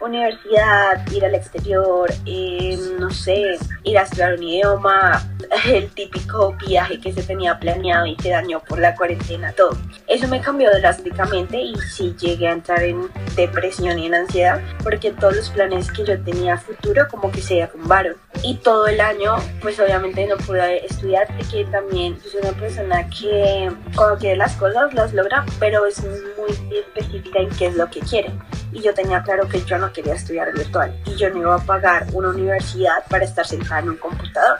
universidad, 0.00 1.06
ir 1.12 1.24
al 1.24 1.34
exterior, 1.34 2.10
eh, 2.26 2.78
no 2.98 3.10
sé, 3.10 3.58
ir 3.84 3.98
a 3.98 4.02
estudiar 4.02 4.34
un 4.34 4.42
idioma, 4.42 5.28
el 5.66 5.88
típico 5.90 6.56
viaje 6.66 7.00
que 7.00 7.12
se 7.12 7.22
tenía 7.22 7.58
planeado 7.58 8.06
y 8.06 8.16
se 8.16 8.30
dañó 8.30 8.60
por 8.60 8.78
la 8.78 8.94
cuarentena, 8.94 9.52
todo. 9.52 9.76
Eso 10.06 10.28
me 10.28 10.40
cambió 10.40 10.70
drásticamente 10.70 11.60
y 11.60 11.74
sí 11.76 12.14
llegué 12.18 12.48
a 12.48 12.52
entrar 12.52 12.82
en 12.82 13.08
depresión 13.36 13.98
y 13.98 14.06
en 14.06 14.14
ansiedad 14.14 14.60
porque 14.82 15.12
todos 15.12 15.36
los 15.36 15.50
planes 15.50 15.90
que 15.90 16.04
yo 16.04 16.22
tenía 16.22 16.54
a 16.54 16.58
futuro 16.58 17.06
como 17.10 17.30
que 17.30 17.40
se 17.40 17.54
derrumbaron. 17.54 18.16
Y 18.42 18.56
todo 18.56 18.86
el 18.86 19.00
año, 19.00 19.36
pues 19.60 19.78
obviamente 19.78 20.26
no 20.26 20.36
pude 20.38 20.84
estudiar 20.84 21.28
porque 21.36 21.64
también 21.66 22.18
soy 22.22 22.40
una 22.40 22.51
persona 22.54 23.08
que 23.08 23.70
cuando 23.94 24.18
quiere 24.18 24.36
las 24.36 24.54
cosas 24.56 24.92
las 24.94 25.12
logra, 25.12 25.44
pero 25.58 25.86
es 25.86 26.02
muy 26.02 26.76
específica 26.76 27.40
en 27.40 27.50
qué 27.50 27.66
es 27.66 27.76
lo 27.76 27.88
que 27.90 28.00
quiere. 28.00 28.30
Y 28.72 28.80
yo 28.80 28.94
tenía 28.94 29.22
claro 29.22 29.48
que 29.48 29.62
yo 29.64 29.78
no 29.78 29.92
quería 29.92 30.14
estudiar 30.14 30.52
virtual 30.52 30.94
y 31.06 31.16
yo 31.16 31.30
no 31.30 31.38
iba 31.38 31.54
a 31.54 31.58
pagar 31.58 32.06
una 32.12 32.30
universidad 32.30 33.04
para 33.08 33.24
estar 33.24 33.46
sentada 33.46 33.80
en 33.80 33.90
un 33.90 33.96
computador. 33.96 34.58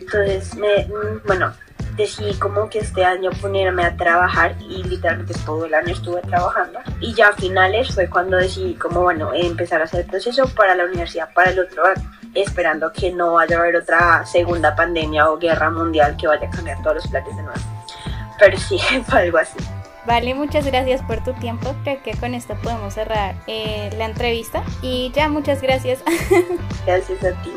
Entonces, 0.00 0.54
me, 0.54 0.86
mm, 0.86 1.26
bueno, 1.26 1.52
decidí 1.96 2.34
como 2.34 2.68
que 2.68 2.80
este 2.80 3.04
año 3.04 3.30
ponerme 3.40 3.84
a 3.84 3.96
trabajar 3.96 4.56
y 4.68 4.82
literalmente 4.82 5.34
todo 5.46 5.64
el 5.64 5.74
año 5.74 5.92
estuve 5.92 6.20
trabajando. 6.22 6.80
Y 7.00 7.14
ya 7.14 7.28
a 7.28 7.32
finales 7.32 7.94
fue 7.94 8.08
cuando 8.08 8.36
decidí 8.36 8.74
como, 8.74 9.02
bueno, 9.02 9.32
empezar 9.32 9.80
a 9.80 9.84
hacer 9.84 10.00
el 10.00 10.06
proceso 10.06 10.46
para 10.54 10.74
la 10.74 10.84
universidad 10.84 11.28
para 11.34 11.50
el 11.50 11.60
otro 11.60 11.84
año, 11.86 12.10
esperando 12.34 12.92
que 12.92 13.12
no 13.12 13.34
vaya 13.34 13.56
a 13.56 13.60
haber 13.60 13.76
otra 13.76 14.26
segunda 14.26 14.74
pandemia 14.74 15.30
o 15.30 15.38
guerra 15.38 15.70
mundial 15.70 16.16
que 16.16 16.26
vaya 16.26 16.46
a 16.46 16.50
cambiar 16.50 16.82
todos 16.82 16.96
los 16.96 17.06
planes 17.08 17.36
de 17.36 17.42
nuevo. 17.42 17.60
Pero 18.38 18.58
sí, 18.58 18.78
fue 19.08 19.20
algo 19.20 19.38
así. 19.38 19.58
Vale, 20.06 20.34
muchas 20.34 20.66
gracias 20.66 21.02
por 21.02 21.24
tu 21.24 21.32
tiempo. 21.34 21.74
Creo 21.82 22.02
que 22.02 22.12
con 22.12 22.34
esto 22.34 22.54
podemos 22.62 22.92
cerrar 22.92 23.34
eh, 23.46 23.90
la 23.96 24.04
entrevista. 24.04 24.62
Y 24.82 25.10
ya, 25.14 25.28
muchas 25.28 25.62
gracias. 25.62 26.02
Gracias 26.86 27.24
a 27.24 27.42
ti. 27.42 27.52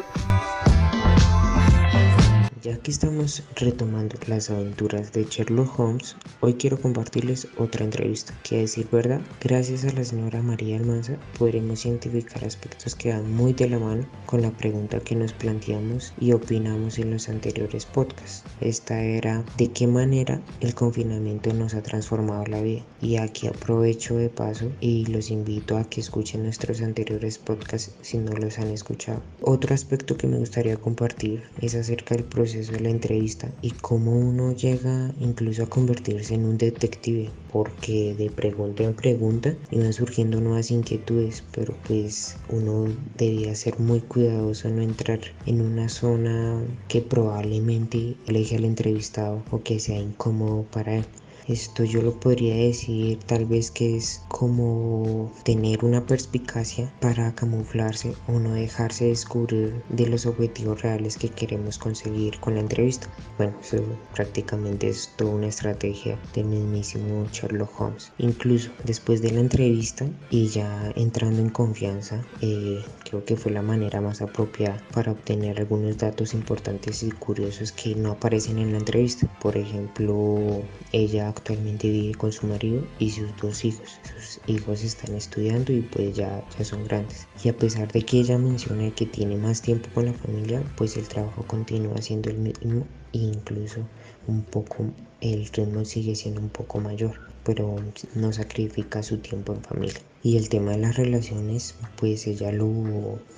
Ya 2.67 2.77
que 2.77 2.91
estamos 2.91 3.43
retomando 3.55 4.17
las 4.27 4.49
aventuras 4.49 5.13
de 5.13 5.23
Sherlock 5.23 5.79
Holmes, 5.79 6.17
hoy 6.41 6.55
quiero 6.55 6.77
compartirles 6.77 7.47
otra 7.57 7.85
entrevista 7.85 8.33
que 8.43 8.57
a 8.57 8.59
decir 8.59 8.89
verdad, 8.91 9.21
gracias 9.39 9.85
a 9.85 9.93
la 9.93 10.03
señora 10.03 10.41
María 10.41 10.75
Almanza 10.75 11.15
podremos 11.39 11.85
identificar 11.85 12.43
aspectos 12.43 12.93
que 12.93 13.13
van 13.13 13.31
muy 13.31 13.53
de 13.53 13.69
la 13.69 13.79
mano 13.79 14.05
con 14.25 14.41
la 14.41 14.51
pregunta 14.51 14.99
que 14.99 15.15
nos 15.15 15.31
planteamos 15.31 16.13
y 16.19 16.33
opinamos 16.33 16.99
en 16.99 17.11
los 17.11 17.29
anteriores 17.29 17.85
podcasts. 17.85 18.43
Esta 18.59 19.01
era 19.01 19.45
de 19.57 19.71
qué 19.71 19.87
manera 19.87 20.41
el 20.59 20.75
confinamiento 20.75 21.53
nos 21.53 21.73
ha 21.73 21.81
transformado 21.81 22.47
la 22.47 22.61
vida. 22.61 22.83
Y 22.99 23.15
aquí 23.15 23.47
aprovecho 23.47 24.17
de 24.17 24.27
paso 24.27 24.69
y 24.81 25.05
los 25.05 25.31
invito 25.31 25.77
a 25.77 25.85
que 25.85 26.01
escuchen 26.01 26.43
nuestros 26.43 26.81
anteriores 26.81 27.37
podcasts 27.37 27.95
si 28.01 28.17
no 28.17 28.33
los 28.33 28.59
han 28.59 28.71
escuchado. 28.71 29.21
Otro 29.41 29.73
aspecto 29.73 30.17
que 30.17 30.27
me 30.27 30.39
gustaría 30.39 30.75
compartir 30.75 31.43
es 31.61 31.73
acerca 31.73 32.15
del 32.15 32.25
proceso 32.25 32.56
de 32.65 32.79
la 32.79 32.89
entrevista 32.89 33.51
y 33.61 33.71
cómo 33.71 34.13
uno 34.17 34.51
llega 34.51 35.13
incluso 35.19 35.61
a 35.61 35.69
convertirse 35.69 36.33
en 36.33 36.45
un 36.45 36.57
detective, 36.57 37.29
porque 37.53 38.15
de 38.15 38.31
pregunta 38.31 38.83
en 38.83 38.95
pregunta 38.95 39.55
iban 39.69 39.93
surgiendo 39.93 40.41
nuevas 40.41 40.71
inquietudes, 40.71 41.43
pero 41.51 41.75
pues 41.87 42.35
uno 42.49 42.87
debía 43.15 43.53
ser 43.53 43.79
muy 43.79 43.99
cuidadoso 44.01 44.69
no 44.69 44.81
entrar 44.81 45.19
en 45.45 45.61
una 45.61 45.87
zona 45.87 46.63
que 46.87 47.01
probablemente 47.01 48.15
aleje 48.27 48.55
al 48.55 48.65
entrevistado 48.65 49.43
o 49.51 49.61
que 49.61 49.79
sea 49.79 49.99
incómodo 49.99 50.63
para 50.63 50.95
él. 50.95 51.05
Esto 51.47 51.85
yo 51.85 52.01
lo 52.01 52.11
podría 52.11 52.55
decir 52.55 53.19
tal 53.25 53.45
vez 53.45 53.71
que 53.71 53.95
es 53.95 54.21
como 54.27 55.31
tener 55.43 55.85
una 55.85 56.05
perspicacia 56.05 56.91
para 56.99 57.33
camuflarse 57.35 58.15
o 58.27 58.33
no 58.33 58.51
dejarse 58.51 59.05
descubrir 59.05 59.81
de 59.87 60.07
los 60.07 60.25
objetivos 60.25 60.81
reales 60.81 61.15
que 61.15 61.29
queremos 61.29 61.77
conseguir 61.77 62.37
con 62.41 62.55
la 62.55 62.59
entrevista. 62.59 63.07
Bueno, 63.37 63.53
eso 63.61 63.81
prácticamente 64.13 64.89
es 64.89 65.13
toda 65.15 65.35
una 65.35 65.47
estrategia 65.47 66.19
del 66.33 66.47
mismísimo 66.47 67.25
Sherlock 67.31 67.79
Holmes. 67.79 68.11
Incluso 68.17 68.71
después 68.83 69.21
de 69.21 69.31
la 69.31 69.39
entrevista 69.39 70.05
y 70.29 70.47
ya 70.47 70.91
entrando 70.97 71.41
en 71.41 71.49
confianza, 71.49 72.25
eh, 72.41 72.83
creo 73.05 73.23
que 73.23 73.37
fue 73.37 73.53
la 73.53 73.61
manera 73.61 74.01
más 74.01 74.21
apropiada 74.21 74.83
para 74.93 75.13
obtener 75.13 75.59
algunos 75.59 75.97
datos 75.97 76.33
importantes 76.33 77.03
y 77.03 77.11
curiosos 77.11 77.71
que 77.71 77.95
no 77.95 78.11
aparecen 78.11 78.57
en 78.57 78.73
la 78.73 78.79
entrevista. 78.79 79.27
Por 79.39 79.55
ejemplo, 79.55 80.61
ella 80.91 81.33
actualmente 81.37 81.89
vive 81.89 82.15
con 82.15 82.31
su 82.31 82.47
marido 82.47 82.85
y 82.99 83.11
sus 83.11 83.35
dos 83.37 83.63
hijos. 83.63 83.99
Sus 84.03 84.39
hijos 84.47 84.83
están 84.83 85.15
estudiando 85.15 85.71
y 85.71 85.81
pues 85.81 86.15
ya, 86.15 86.43
ya 86.57 86.65
son 86.65 86.83
grandes. 86.83 87.27
Y 87.43 87.49
a 87.49 87.57
pesar 87.57 87.91
de 87.91 88.03
que 88.03 88.19
ella 88.19 88.37
menciona 88.37 88.91
que 88.91 89.05
tiene 89.05 89.37
más 89.37 89.61
tiempo 89.61 89.89
con 89.93 90.05
la 90.05 90.13
familia, 90.13 90.63
pues 90.75 90.97
el 90.97 91.07
trabajo 91.07 91.43
continúa 91.47 92.01
siendo 92.01 92.29
el 92.29 92.37
mismo 92.37 92.85
e 93.13 93.19
incluso 93.19 93.81
un 94.27 94.43
poco 94.43 94.91
el 95.21 95.45
ritmo 95.47 95.85
sigue 95.85 96.15
siendo 96.15 96.41
un 96.41 96.49
poco 96.49 96.79
mayor 96.79 97.27
pero 97.47 97.77
no 98.13 98.33
sacrifica 98.33 99.01
su 99.01 99.19
tiempo 99.19 99.53
en 99.53 99.61
familia. 99.61 100.01
Y 100.21 100.35
el 100.35 100.49
tema 100.49 100.71
de 100.71 100.79
las 100.79 100.97
relaciones, 100.97 101.75
pues 101.95 102.27
ella 102.27 102.51
lo 102.51 102.67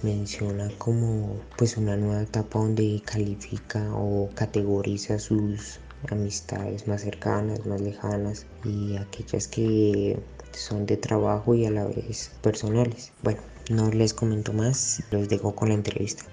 menciona 0.01 0.68
como 0.79 1.39
pues 1.60 1.77
una 1.77 1.96
nueva 1.96 2.24
etapa 2.24 2.58
donde 2.58 3.03
califica 3.06 3.94
o 3.94 4.32
categoriza 4.34 5.20
sus 5.20 5.79
amistades 6.10 6.88
más 6.88 7.01
cercanas, 7.01 7.65
más 7.65 7.82
lejanas 7.82 8.46
y 8.63 8.98
aquellas 8.98 9.48
que 9.48 10.20
son 10.51 10.86
de 10.86 10.98
trabajo 10.98 11.53
y 11.56 11.65
a 11.65 11.72
la 11.72 11.86
vez 11.86 12.32
personales. 12.41 13.12
Bueno, 13.22 13.41
no 13.70 13.89
les 13.91 14.13
comento 14.13 14.53
más, 14.53 15.03
los 15.12 15.29
dejo 15.29 15.56
con 15.56 15.70
la 15.70 15.75
entrevista. 15.75 16.24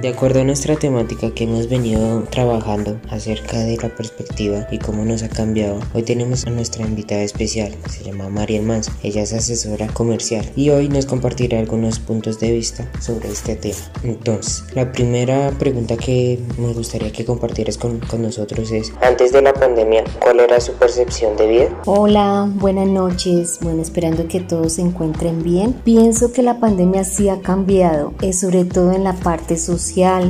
De 0.00 0.08
acuerdo 0.08 0.40
a 0.40 0.44
nuestra 0.44 0.76
temática 0.76 1.30
que 1.30 1.44
hemos 1.44 1.68
venido 1.68 2.24
trabajando 2.24 2.98
acerca 3.10 3.58
de 3.60 3.76
la 3.76 3.88
perspectiva 3.88 4.66
y 4.70 4.78
cómo 4.78 5.04
nos 5.04 5.22
ha 5.22 5.28
cambiado, 5.28 5.78
hoy 5.94 6.02
tenemos 6.02 6.46
a 6.46 6.50
nuestra 6.50 6.84
invitada 6.84 7.22
especial, 7.22 7.74
se 7.88 8.02
llama 8.02 8.28
María 8.28 8.60
Manso. 8.60 8.90
Ella 9.02 9.22
es 9.22 9.32
asesora 9.32 9.86
comercial 9.86 10.50
y 10.56 10.70
hoy 10.70 10.88
nos 10.88 11.06
compartirá 11.06 11.60
algunos 11.60 12.00
puntos 12.00 12.40
de 12.40 12.52
vista 12.52 12.90
sobre 13.00 13.30
este 13.30 13.54
tema. 13.54 13.78
Entonces, 14.02 14.64
la 14.74 14.90
primera 14.90 15.52
pregunta 15.58 15.96
que 15.96 16.40
me 16.58 16.72
gustaría 16.72 17.12
que 17.12 17.24
compartieras 17.24 17.78
con, 17.78 18.00
con 18.00 18.20
nosotros 18.20 18.72
es, 18.72 18.92
antes 19.00 19.32
de 19.32 19.42
la 19.42 19.54
pandemia, 19.54 20.04
¿cuál 20.20 20.40
era 20.40 20.60
su 20.60 20.72
percepción 20.72 21.36
de 21.36 21.46
vida? 21.46 21.82
Hola, 21.86 22.50
buenas 22.52 22.88
noches. 22.88 23.58
Bueno, 23.62 23.80
esperando 23.80 24.26
que 24.26 24.40
todos 24.40 24.74
se 24.74 24.82
encuentren 24.82 25.42
bien. 25.42 25.72
Pienso 25.84 26.32
que 26.32 26.42
la 26.42 26.58
pandemia 26.58 27.04
sí 27.04 27.28
ha 27.28 27.40
cambiado, 27.40 28.12
es 28.20 28.40
sobre 28.40 28.64
todo 28.64 28.92
en 28.92 29.04
la 29.04 29.14
parte 29.14 29.56
social 29.56 29.83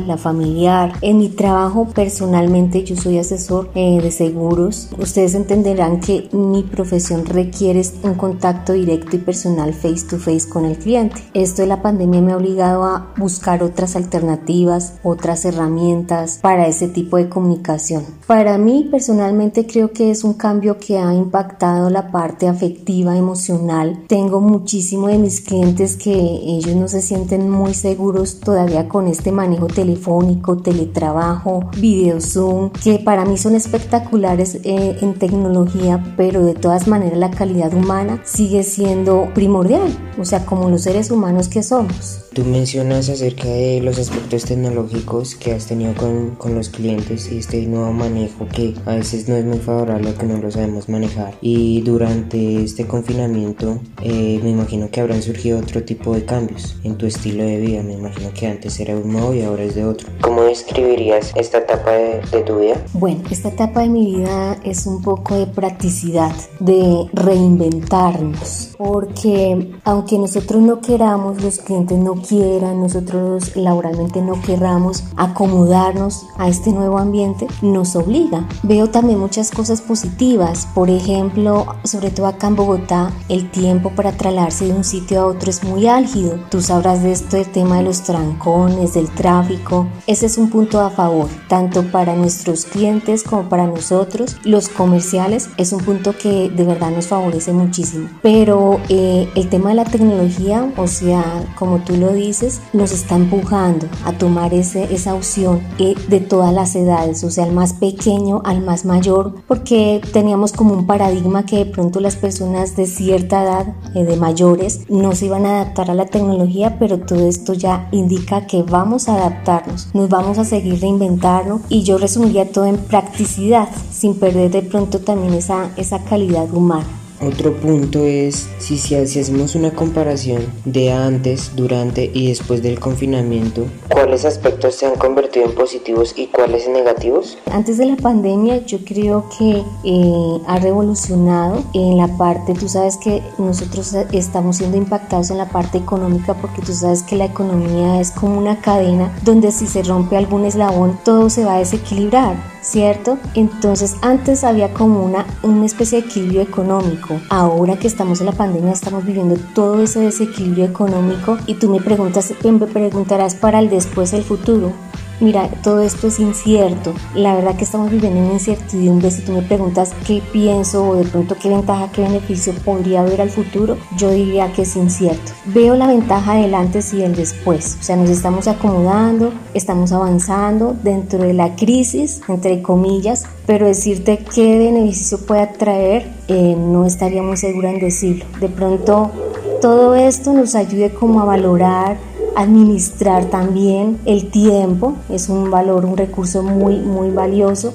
la 0.06 0.16
familiar. 0.16 0.92
En 1.00 1.18
mi 1.18 1.28
trabajo 1.28 1.87
personalmente 1.94 2.82
yo 2.82 2.96
soy 2.96 3.18
asesor 3.18 3.70
eh, 3.75 4.00
de 4.02 4.11
seguros. 4.11 4.88
Ustedes 4.99 5.34
entenderán 5.34 6.00
que 6.00 6.28
mi 6.32 6.62
profesión 6.64 7.25
requiere 7.25 7.82
un 8.02 8.14
contacto 8.14 8.73
directo 8.73 9.16
y 9.16 9.20
personal 9.20 9.73
face 9.73 10.06
to 10.11 10.18
face 10.18 10.49
con 10.49 10.64
el 10.64 10.76
cliente. 10.76 11.23
Esto 11.34 11.62
de 11.62 11.68
la 11.68 11.82
pandemia 11.82 12.20
me 12.20 12.32
ha 12.32 12.37
obligado 12.37 12.84
a 12.84 13.12
buscar 13.16 13.62
otras 13.62 13.96
alternativas, 13.96 14.94
otras 15.02 15.44
herramientas 15.44 16.40
para 16.42 16.66
ese 16.66 16.88
tipo 16.88 17.16
de 17.16 17.28
comunicación. 17.28 18.04
Para 18.26 18.58
mí 18.58 18.88
personalmente 18.90 19.66
creo 19.66 19.92
que 19.92 20.11
es 20.11 20.25
un 20.25 20.34
cambio 20.34 20.78
que 20.78 20.99
ha 20.99 21.14
impactado 21.14 21.90
la 21.90 22.11
parte 22.11 22.49
afectiva, 22.49 23.16
emocional. 23.16 24.04
Tengo 24.08 24.40
muchísimo 24.40 25.08
de 25.08 25.18
mis 25.18 25.40
clientes 25.40 25.96
que 25.96 26.14
ellos 26.14 26.75
no 26.75 26.88
se 26.88 27.02
sienten 27.02 27.49
muy 27.49 27.75
seguros 27.75 28.40
todavía 28.40 28.88
con 28.88 29.06
este 29.06 29.30
manejo 29.30 29.43
telefónico, 29.74 30.56
teletrabajo, 30.56 31.70
video 31.76 32.20
Zoom, 32.20 32.70
que 32.70 32.98
para 32.98 33.24
mí 33.24 33.36
son 33.36 33.54
espectaculares 33.54 34.60
eh, 34.64 34.96
en 35.00 35.14
tecnología, 35.14 36.02
pero 36.16 36.44
de 36.44 36.54
todas 36.54 36.88
maneras 36.88 37.18
la 37.18 37.30
calidad 37.30 37.72
humana 37.74 38.20
sigue 38.24 38.62
siendo 38.62 39.28
primordial, 39.34 39.88
o 40.18 40.24
sea, 40.24 40.44
como 40.46 40.70
los 40.70 40.82
seres 40.82 41.10
humanos 41.10 41.48
que 41.48 41.62
somos. 41.62 42.20
Tú 42.32 42.44
mencionas 42.44 43.08
acerca 43.08 43.48
de 43.48 43.80
los 43.80 43.98
aspectos 43.98 44.44
tecnológicos 44.44 45.36
que 45.36 45.52
has 45.52 45.66
tenido 45.66 45.94
con, 45.94 46.30
con, 46.34 46.54
los 46.54 46.68
clientes 46.68 47.30
y 47.30 47.38
este 47.38 47.64
nuevo 47.66 47.92
manejo 47.92 48.48
que 48.48 48.74
a 48.86 48.96
veces 48.96 49.28
no 49.28 49.36
es 49.36 49.44
muy 49.44 49.58
favorable 49.58 50.10
o 50.10 50.14
que 50.18 50.26
no 50.26 50.38
lo 50.38 50.50
sabemos 50.50 50.88
manejar. 50.88 51.34
Y 51.40 51.82
durante 51.82 52.64
este 52.64 52.86
confinamiento 52.86 53.80
eh, 54.02 54.40
me 54.42 54.50
imagino 54.50 54.90
que 54.90 55.00
habrán 55.00 55.22
surgido 55.22 55.60
otro 55.60 55.84
tipo 55.84 56.14
de 56.14 56.24
cambios 56.24 56.76
en 56.82 56.96
tu 56.96 57.06
estilo 57.06 57.44
de 57.44 57.60
vida. 57.60 57.82
Me 57.84 57.94
imagino 57.94 58.32
que 58.32 58.48
antes 58.48 58.80
era 58.80 58.96
un 58.96 59.12
modo 59.12 59.33
y 59.34 59.42
ahora 59.42 59.64
es 59.64 59.74
de 59.74 59.84
otro. 59.84 60.08
¿Cómo 60.20 60.42
describirías 60.42 61.32
esta 61.34 61.58
etapa 61.58 61.92
de, 61.92 62.20
de 62.30 62.42
tu 62.42 62.58
vida? 62.58 62.76
Bueno, 62.92 63.22
esta 63.30 63.48
etapa 63.48 63.80
de 63.80 63.88
mi 63.88 64.16
vida 64.16 64.56
es 64.64 64.86
un 64.86 65.02
poco 65.02 65.36
de 65.36 65.46
practicidad, 65.46 66.34
de 66.60 67.08
reinventarnos. 67.12 68.70
Porque 68.78 69.72
aunque 69.84 70.18
nosotros 70.18 70.62
no 70.62 70.80
queramos, 70.80 71.42
los 71.42 71.58
clientes 71.58 71.98
no 71.98 72.14
quieran, 72.14 72.80
nosotros 72.80 73.56
laboralmente 73.56 74.20
no 74.22 74.40
querramos 74.42 75.04
acomodarnos 75.16 76.26
a 76.36 76.48
este 76.48 76.72
nuevo 76.72 76.98
ambiente, 76.98 77.46
nos 77.62 77.96
obliga. 77.96 78.46
Veo 78.62 78.90
también 78.90 79.18
muchas 79.18 79.50
cosas 79.50 79.80
positivas, 79.80 80.68
por 80.74 80.90
ejemplo, 80.90 81.66
sobre 81.84 82.10
todo 82.10 82.26
acá 82.26 82.48
en 82.48 82.56
Bogotá, 82.56 83.12
el 83.28 83.50
tiempo 83.50 83.90
para 83.90 84.12
trasladarse 84.12 84.66
de 84.66 84.72
un 84.72 84.84
sitio 84.84 85.20
a 85.20 85.26
otro 85.26 85.50
es 85.50 85.64
muy 85.64 85.86
álgido. 85.86 86.38
Tú 86.50 86.60
sabrás 86.60 87.02
de 87.02 87.12
esto, 87.12 87.36
el 87.36 87.50
tema 87.50 87.78
de 87.78 87.84
los 87.84 88.02
trancones, 88.02 88.94
del 88.94 89.08
tráfico. 89.25 89.87
Ese 90.07 90.26
es 90.26 90.37
un 90.37 90.50
punto 90.50 90.81
a 90.81 90.90
favor, 90.90 91.31
tanto 91.49 91.83
para 91.90 92.14
nuestros 92.14 92.66
clientes 92.66 93.23
como 93.23 93.49
para 93.49 93.66
nosotros. 93.66 94.37
Los 94.45 94.69
comerciales 94.69 95.49
es 95.57 95.73
un 95.73 95.81
punto 95.81 96.14
que 96.14 96.50
de 96.50 96.64
verdad 96.64 96.90
nos 96.90 97.07
favorece 97.07 97.54
muchísimo. 97.54 98.11
Pero 98.21 98.81
eh, 98.90 99.26
el 99.35 99.49
tema 99.49 99.71
de 99.71 99.76
la 99.76 99.87
tecnología, 99.87 100.71
o 100.76 100.87
sea, 100.87 101.25
como 101.59 101.78
tú 101.78 101.97
lo 101.97 102.12
dices, 102.12 102.61
nos 102.75 102.93
está 102.93 103.16
empujando 103.16 103.87
a 104.04 104.12
tomar 104.12 104.52
ese, 104.52 104.93
esa 104.95 105.14
opción 105.14 105.62
eh, 105.78 105.95
de 106.09 106.21
todas 106.21 106.52
las 106.52 106.76
edades, 106.76 107.25
o 107.25 107.31
sea, 107.31 107.45
al 107.45 107.52
más 107.52 107.73
pequeño 107.73 108.43
al 108.45 108.61
más 108.61 108.85
mayor, 108.85 109.37
porque 109.49 110.02
teníamos 110.12 110.52
como 110.52 110.75
un 110.75 110.87
paradigma 110.87 111.47
que 111.47 111.64
de 111.64 111.66
pronto 111.66 111.99
las 111.99 112.16
personas 112.16 112.76
de 112.76 112.85
cierta 112.85 113.43
edad, 113.43 113.75
eh, 113.95 114.04
de 114.04 114.16
mayores, 114.16 114.81
no 114.90 115.12
se 115.14 115.26
iban 115.26 115.47
a 115.47 115.62
adaptar 115.62 115.90
a 115.90 115.95
la 115.95 116.04
tecnología, 116.04 116.78
pero 116.78 116.99
todo 116.99 117.26
esto 117.26 117.54
ya 117.54 117.88
indica 117.90 118.47
que 118.47 118.62
vamos 118.62 119.09
a 119.09 119.13
adaptarnos, 119.14 119.88
nos 119.94 120.09
vamos 120.09 120.38
a 120.38 120.44
seguir 120.44 120.80
reinventando 120.80 121.61
y 121.68 121.83
yo 121.83 121.99
resumiría 121.99 122.50
todo 122.50 122.66
en 122.66 122.78
practicidad, 122.78 123.68
sin 123.90 124.18
perder 124.18 124.50
de 124.50 124.62
pronto 124.62 125.00
también 125.00 125.35
esa, 125.35 125.71
esa 125.76 126.04
calidad 126.04 126.52
humana. 126.52 127.03
Otro 127.26 127.57
punto 127.57 128.04
es 128.04 128.50
si, 128.59 128.76
si, 128.76 128.97
hacemos 128.97 129.54
una 129.54 129.71
comparación 129.71 130.43
de 130.66 130.93
antes, 130.93 131.52
durante 131.57 132.11
y 132.12 132.28
después 132.28 132.62
del 132.62 132.78
confinamiento, 132.78 133.64
¿cuáles 133.88 134.26
aspectos 134.26 134.75
se 134.75 134.85
han 134.85 134.97
convertido 134.97 135.47
en 135.47 135.54
positivos 135.54 136.12
y 136.19 136.26
cuáles 136.26 136.69
negativos? 136.69 137.38
Antes 137.50 137.78
de 137.78 137.87
la 137.87 137.97
pandemia 137.97 138.66
yo 138.66 138.78
creo 138.85 139.25
que 139.38 139.62
eh, 139.85 140.40
ha 140.47 140.59
revolucionado 140.59 141.64
en 141.73 141.97
la 141.97 142.09
parte, 142.19 142.52
tú 142.52 142.69
sabes 142.69 142.99
que 142.99 143.23
nosotros 143.38 143.95
estamos 144.12 144.59
siendo 144.59 144.76
impactados 144.76 145.31
en 145.31 145.38
la 145.38 145.49
parte 145.49 145.78
económica 145.78 146.35
porque 146.35 146.61
tú 146.61 146.75
sabes 146.75 147.02
que 147.02 147.16
la 147.16 147.25
economía 147.25 148.00
es 148.00 148.11
como 148.11 148.37
una 148.37 148.61
cadena 148.61 149.16
donde 149.23 149.50
si 149.50 149.66
se 149.66 149.83
rompe 149.83 150.19
algún 150.19 150.45
eslabón 150.45 150.99
todo 151.04 151.31
se 151.31 151.45
va 151.45 151.54
a 151.54 151.59
desequilibrar. 151.61 152.53
¿Cierto? 152.64 153.18
Entonces 153.35 153.97
antes 154.02 154.42
había 154.42 154.73
como 154.73 155.04
una, 155.04 155.26
una 155.42 155.66
especie 155.66 156.00
de 156.00 156.09
equilibrio 156.09 156.40
económico. 156.40 157.21
Ahora 157.28 157.78
que 157.78 157.87
estamos 157.87 158.21
en 158.21 158.26
la 158.26 158.33
pandemia 158.33 158.73
estamos 158.73 159.04
viviendo 159.04 159.37
todo 159.54 159.83
ese 159.83 160.00
desequilibrio 160.00 160.64
económico 160.64 161.38
y 161.47 161.54
tú 161.54 161.68
me 161.68 161.80
preguntas, 161.80 162.35
me 162.42 162.66
preguntarás 162.66 163.35
para 163.35 163.61
el 163.61 163.68
después, 163.71 164.12
el 164.12 164.25
futuro. 164.25 164.73
Mira, 165.21 165.49
todo 165.62 165.83
esto 165.83 166.09
es 166.09 166.18
incierto. 166.18 166.92
La 167.14 167.37
verdad 167.37 167.56
que 167.56 167.64
estamos 167.64 167.90
viviendo 167.90 168.21
en 168.21 168.33
incertidumbre. 168.33 169.11
Si 169.11 169.23
tú 169.23 169.33
me 169.33 169.42
preguntas 169.42 169.94
qué 170.06 170.21
pienso 170.33 170.85
o 170.88 170.97
de 170.97 171.04
pronto 171.04 171.37
qué 171.40 171.49
ventaja, 171.49 171.90
qué 171.92 172.02
beneficio 172.02 172.52
podría 172.64 173.02
haber 173.02 173.21
al 173.21 173.30
futuro, 173.30 173.76
yo 173.97 174.11
diría 174.11 174.52
que 174.52 174.62
es 174.62 174.75
incierto. 174.75 175.33
Veo 175.47 175.76
la 175.76 175.87
ventaja 175.87 176.35
del 176.35 176.54
antes 176.54 176.92
y 176.92 177.02
el 177.02 177.14
después. 177.14 177.76
O 177.80 177.83
sea, 177.83 177.97
nos 177.97 178.11
estamos 178.11 178.49
acomodando, 178.49 179.33
estamos 179.54 179.92
avanzando 179.92 180.76
dentro 180.83 181.21
de 181.21 181.33
la 181.33 181.54
crisis, 181.54 182.21
entre 182.28 182.61
comillas, 182.61 183.25
pero 183.47 183.66
decirte 183.66 184.18
qué 184.35 184.59
beneficio 184.59 185.18
puede 185.18 185.47
traer, 185.47 186.11
eh, 186.28 186.56
no 186.59 186.87
estaría 186.87 187.23
muy 187.23 187.37
segura 187.37 187.71
en 187.71 187.78
decirlo. 187.78 188.25
De 188.40 188.49
pronto, 188.49 189.12
todo 189.61 189.94
esto 189.94 190.33
nos 190.33 190.54
ayude 190.54 190.92
como 190.92 191.21
a 191.21 191.25
valorar 191.25 191.97
administrar 192.36 193.26
también 193.26 193.98
el 194.04 194.30
tiempo, 194.30 194.94
es 195.08 195.28
un 195.28 195.50
valor, 195.50 195.84
un 195.84 195.96
recurso 195.96 196.42
muy, 196.42 196.76
muy 196.76 197.10
valioso 197.10 197.72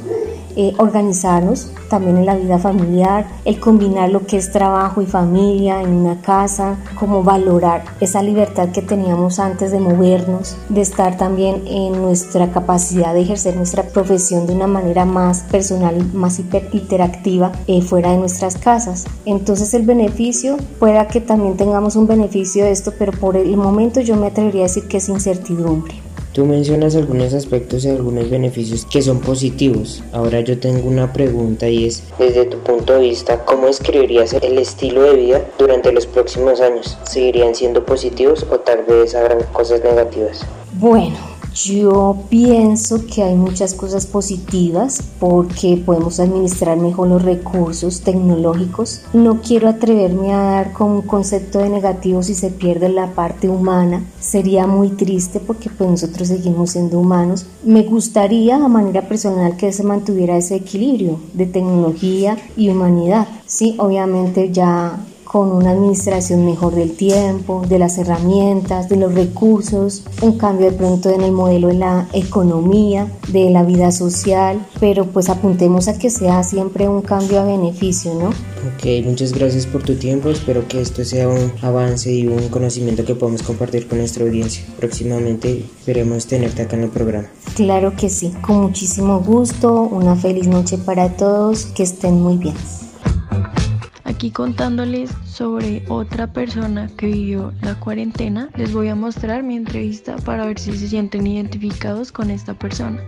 eh, 0.61 0.73
organizarnos 0.77 1.71
también 1.89 2.17
en 2.17 2.25
la 2.25 2.35
vida 2.35 2.59
familiar, 2.59 3.25
el 3.45 3.61
combinar 3.61 4.09
lo 4.09 4.25
que 4.25 4.35
es 4.35 4.51
trabajo 4.51 5.01
y 5.01 5.05
familia 5.05 5.81
en 5.81 5.93
una 5.93 6.19
casa, 6.19 6.75
como 6.99 7.23
valorar 7.23 7.85
esa 8.01 8.21
libertad 8.21 8.67
que 8.67 8.81
teníamos 8.81 9.39
antes 9.39 9.71
de 9.71 9.79
movernos, 9.79 10.57
de 10.67 10.81
estar 10.81 11.15
también 11.15 11.63
en 11.65 11.93
nuestra 12.01 12.51
capacidad 12.51 13.13
de 13.13 13.21
ejercer 13.21 13.55
nuestra 13.55 13.83
profesión 13.83 14.47
de 14.47 14.53
una 14.53 14.67
manera 14.67 15.05
más 15.05 15.43
personal 15.43 15.95
más 16.13 16.39
interactiva 16.39 17.53
eh, 17.67 17.81
fuera 17.81 18.11
de 18.11 18.17
nuestras 18.17 18.57
casas. 18.57 19.05
Entonces 19.23 19.73
el 19.73 19.83
beneficio, 19.83 20.57
pueda 20.77 21.07
que 21.07 21.21
también 21.21 21.55
tengamos 21.55 21.95
un 21.95 22.05
beneficio 22.05 22.65
de 22.65 22.71
esto, 22.71 22.91
pero 22.99 23.13
por 23.13 23.37
el 23.37 23.55
momento 23.55 24.01
yo 24.01 24.17
me 24.17 24.27
atrevería 24.27 24.63
a 24.63 24.63
decir 24.63 24.89
que 24.89 24.97
es 24.97 25.07
incertidumbre. 25.07 26.08
Tú 26.33 26.45
mencionas 26.45 26.95
algunos 26.95 27.33
aspectos 27.33 27.85
y 27.85 27.89
algunos 27.89 28.29
beneficios 28.29 28.85
que 28.85 29.01
son 29.01 29.19
positivos. 29.19 30.03
Ahora 30.13 30.41
yo 30.41 30.59
tengo 30.59 30.87
una 30.87 31.11
pregunta 31.11 31.67
y 31.67 31.85
es, 31.85 32.03
desde 32.19 32.45
tu 32.45 32.59
punto 32.59 32.93
de 32.93 32.99
vista, 32.99 33.45
¿cómo 33.45 33.67
escribirías 33.67 34.33
el 34.33 34.57
estilo 34.59 35.01
de 35.01 35.15
vida 35.15 35.41
durante 35.57 35.91
los 35.91 36.05
próximos 36.05 36.61
años? 36.61 36.97
¿Seguirían 37.03 37.55
siendo 37.55 37.83
positivos 37.83 38.45
o 38.51 38.59
tal 38.59 38.83
vez 38.85 39.15
habrán 39.15 39.39
cosas 39.53 39.83
negativas? 39.83 40.45
Bueno, 40.73 41.17
yo 41.53 42.23
pienso 42.29 43.05
que 43.05 43.23
hay 43.23 43.35
muchas 43.35 43.73
cosas 43.73 44.05
positivas 44.05 45.01
porque 45.19 45.81
podemos 45.85 46.19
administrar 46.19 46.77
mejor 46.77 47.07
los 47.09 47.21
recursos 47.21 48.01
tecnológicos. 48.01 49.01
No 49.13 49.41
quiero 49.41 49.67
atreverme 49.67 50.33
a 50.33 50.41
dar 50.41 50.73
con 50.73 50.91
un 50.91 51.01
concepto 51.01 51.59
de 51.59 51.69
negativo 51.69 52.23
si 52.23 52.35
se 52.35 52.49
pierde 52.49 52.89
la 52.89 53.13
parte 53.13 53.49
humana. 53.49 54.03
Sería 54.19 54.67
muy 54.67 54.89
triste 54.89 55.39
porque 55.39 55.69
pues 55.69 55.89
nosotros 55.89 56.27
seguimos 56.27 56.71
siendo 56.71 56.99
humanos. 56.99 57.45
Me 57.63 57.83
gustaría 57.83 58.55
a 58.55 58.67
manera 58.67 59.07
personal 59.07 59.57
que 59.57 59.71
se 59.73 59.83
mantuviera 59.83 60.37
ese 60.37 60.55
equilibrio 60.55 61.19
de 61.33 61.45
tecnología 61.45 62.37
y 62.55 62.69
humanidad. 62.69 63.27
Sí, 63.45 63.75
obviamente 63.79 64.51
ya 64.51 64.99
con 65.29 65.51
una 65.51 65.69
administración 65.69 66.43
mejor 66.43 66.73
del 66.73 66.93
tiempo, 66.93 67.63
de 67.69 67.77
las 67.77 67.99
herramientas, 67.99 68.89
de 68.89 68.95
los 68.95 69.13
recursos, 69.13 70.01
un 70.23 70.39
cambio 70.39 70.71
de 70.71 70.75
pronto 70.75 71.11
en 71.11 71.21
el 71.21 71.31
modelo 71.31 71.67
de 71.67 71.75
la 71.75 72.07
economía, 72.13 73.07
de 73.27 73.51
la 73.51 73.61
vida 73.61 73.91
social, 73.91 74.65
pero 74.79 75.05
pues 75.05 75.29
apuntemos 75.29 75.87
a 75.87 75.99
que 75.99 76.09
sea 76.09 76.41
siempre 76.41 76.89
un 76.89 77.03
cambio 77.03 77.41
a 77.41 77.43
beneficio, 77.43 78.11
¿no? 78.15 78.29
Ok, 78.29 79.05
muchas 79.05 79.31
gracias 79.31 79.67
por 79.67 79.83
tu 79.83 79.93
tiempo, 79.93 80.31
espero 80.31 80.67
que 80.67 80.81
esto 80.81 81.05
sea 81.05 81.27
un 81.27 81.53
avance 81.61 82.11
y 82.11 82.25
un 82.25 82.49
conocimiento 82.49 83.05
que 83.05 83.13
podamos 83.13 83.43
compartir 83.43 83.87
con 83.87 83.99
nuestra 83.99 84.25
audiencia. 84.25 84.63
Próximamente 84.79 85.63
esperemos 85.77 86.25
tenerte 86.25 86.63
acá 86.63 86.75
en 86.75 86.85
el 86.85 86.89
programa. 86.89 87.27
Claro 87.55 87.95
que 87.95 88.09
sí, 88.09 88.33
con 88.41 88.61
muchísimo 88.61 89.19
gusto, 89.19 89.83
una 89.83 90.15
feliz 90.15 90.47
noche 90.47 90.79
para 90.79 91.15
todos, 91.15 91.67
que 91.67 91.83
estén 91.83 92.19
muy 92.19 92.37
bien 92.37 92.55
aquí 94.19 94.31
contándoles 94.31 95.11
sobre 95.23 95.81
otra 95.87 96.27
persona 96.33 96.89
que 96.97 97.05
vivió 97.05 97.53
la 97.61 97.79
cuarentena, 97.79 98.49
les 98.57 98.73
voy 98.73 98.89
a 98.89 98.95
mostrar 98.95 99.43
mi 99.43 99.55
entrevista 99.55 100.17
para 100.17 100.45
ver 100.45 100.59
si 100.59 100.77
se 100.77 100.89
sienten 100.89 101.25
identificados 101.25 102.11
con 102.11 102.29
esta 102.29 102.53
persona. 102.53 103.01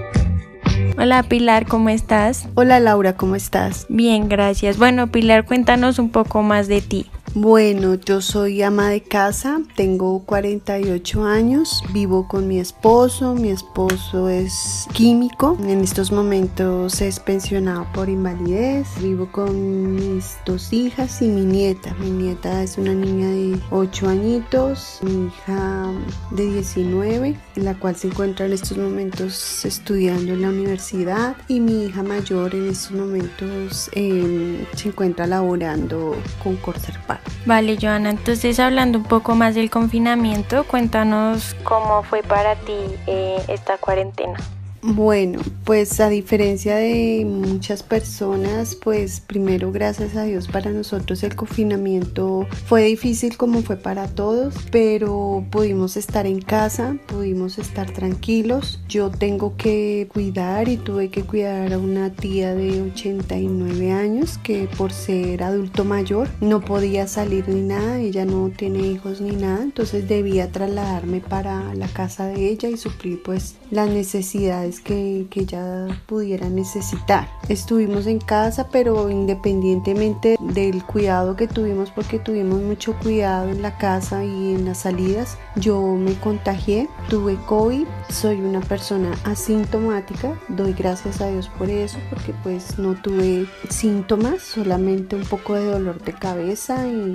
Hola 0.98 1.24
Pilar, 1.24 1.68
¿cómo 1.68 1.90
estás? 1.90 2.48
Hola 2.56 2.80
Laura, 2.80 3.18
¿cómo 3.18 3.36
estás? 3.36 3.88
Bien, 3.90 4.30
gracias. 4.30 4.78
Bueno 4.78 5.12
Pilar, 5.12 5.46
cuéntanos 5.46 6.00
un 6.00 6.12
poco 6.12 6.44
más 6.44 6.70
de 6.70 6.80
ti. 6.80 7.08
Bueno, 7.34 7.96
yo 7.96 8.20
soy 8.20 8.62
ama 8.62 8.90
de 8.90 9.04
casa, 9.04 9.62
tengo 9.78 10.26
48 10.26 11.24
años, 11.24 11.82
vivo 11.94 12.28
con 12.28 12.46
mi 12.46 12.60
esposo, 12.60 13.36
mi 13.36 13.52
esposo 13.52 14.28
es 14.28 14.86
químico, 14.92 15.58
en 15.62 15.80
estos 15.80 16.12
momentos 16.12 17.00
es 17.00 17.22
pensionado 17.22 17.88
por 17.94 18.10
invalidez, 18.10 18.86
vivo 19.02 19.32
con 19.32 19.96
mis 19.96 20.40
dos 20.46 20.74
hijas 20.74 21.22
y 21.22 21.30
mi 21.30 21.46
nieta, 21.46 21.94
mi 22.02 22.10
nieta 22.10 22.64
es 22.64 22.78
una 22.78 22.94
niña 22.94 23.30
de 23.30 23.58
8 23.70 24.10
añitos, 24.10 25.00
mi 25.02 25.28
hija 25.28 25.90
de 26.32 26.46
19, 26.48 27.40
la 27.56 27.80
cual 27.80 27.96
se 27.96 28.08
encuentra 28.08 28.46
en 28.46 28.52
estos 28.52 28.78
momentos 28.78 29.64
estudiando 29.64 30.34
en 30.34 30.42
la 30.42 30.50
universidad 30.50 31.38
y 31.48 31.62
mi 31.62 31.86
hija 31.86 32.04
mayor 32.04 32.54
en 32.56 32.68
estos 32.68 32.92
momentos 32.92 33.90
em, 33.94 34.66
se 34.76 34.90
encuentra 34.90 35.26
laborando 35.28 36.14
con 36.44 36.58
Corserpa. 36.58 37.21
Vale, 37.46 37.78
Joana, 37.82 38.12
entonces 38.12 38.60
hablando 38.60 39.00
un 39.00 39.04
poco 39.04 39.36
más 39.36 39.56
del 39.56 39.70
confinamiento, 39.70 40.64
cuéntanos 40.66 41.56
cómo 41.64 42.04
fue 42.04 42.22
para 42.22 42.56
ti 42.56 42.78
eh, 43.08 43.44
esta 43.48 43.78
cuarentena. 43.78 44.38
Bueno, 44.84 45.40
pues 45.64 46.00
a 46.00 46.10
diferencia 46.10 46.76
de 46.78 47.24
muchas 47.24 47.84
personas, 47.84 48.74
pues 48.74 49.20
primero 49.20 49.72
gracias 49.72 50.16
a 50.16 50.24
Dios 50.24 50.48
para 50.48 50.72
nosotros 50.72 51.22
el 51.22 51.36
confinamiento 51.36 52.48
fue 52.66 52.86
difícil 52.86 53.38
como 53.38 53.62
fue 53.62 53.78
para 53.78 54.08
todos, 54.08 54.56
pero 54.72 55.46
pudimos 55.52 55.98
estar 55.98 56.26
en 56.26 56.42
casa, 56.42 56.98
pudimos 57.06 57.60
estar 57.60 57.92
tranquilos. 57.92 58.80
Yo 58.90 59.12
tengo 59.12 59.56
que 59.56 60.10
cuidar 60.12 60.68
y 60.68 60.78
tuve 60.78 61.10
que 61.10 61.26
cuidar 61.26 61.74
a 61.74 61.78
una 61.78 62.10
tía 62.10 62.56
de 62.56 62.82
89 62.82 63.92
años 63.92 64.40
que 64.40 64.68
por 64.80 64.94
ser 64.94 65.44
adulto 65.44 65.86
mayor 65.86 66.28
no 66.42 66.60
podía 66.60 67.06
salir 67.06 67.48
ni 67.48 67.62
nada, 67.62 68.00
ella 68.00 68.26
no 68.26 68.50
tiene 68.50 68.80
hijos 68.80 69.22
ni 69.22 69.36
nada, 69.36 69.62
entonces 69.62 70.10
debía 70.10 70.52
trasladarme 70.52 71.20
para 71.20 71.72
la 71.76 71.88
casa 71.88 72.26
de 72.26 72.50
ella 72.50 72.68
y 72.68 72.78
suplir 72.78 73.22
pues 73.22 73.58
las 73.72 73.90
necesidades 73.90 74.80
que, 74.80 75.26
que 75.30 75.42
ella 75.42 75.88
pudiera 76.06 76.50
necesitar. 76.50 77.28
Estuvimos 77.50 78.06
en 78.06 78.20
casa, 78.20 78.68
pero 78.70 79.10
independientemente 79.10 80.38
del 80.40 80.84
cuidado 80.84 81.36
que 81.36 81.48
tuvimos, 81.48 81.90
porque 81.90 82.20
tuvimos 82.20 82.62
mucho 82.62 82.94
cuidado 83.00 83.50
en 83.50 83.62
la 83.62 83.78
casa 83.78 84.24
y 84.24 84.56
en 84.56 84.66
las 84.66 84.80
salidas, 84.80 85.38
yo 85.56 85.82
me 85.82 86.14
contagié, 86.16 86.90
tuve 87.10 87.38
COVID, 87.48 87.88
soy 88.10 88.42
una 88.42 88.62
persona 88.62 89.12
asintomática, 89.24 90.38
doy 90.50 90.74
gracias 90.74 91.22
a 91.22 91.30
Dios 91.30 91.50
por 91.58 91.70
eso, 91.70 91.98
porque 92.10 92.34
pues 92.44 92.78
no 92.78 92.94
tuve 92.96 93.48
síntomas, 93.70 94.42
solamente 94.42 95.16
un 95.16 95.24
poco 95.24 95.56
de 95.56 95.66
dolor 95.66 96.02
de 96.04 96.14
cabeza 96.14 96.88
y, 96.88 97.14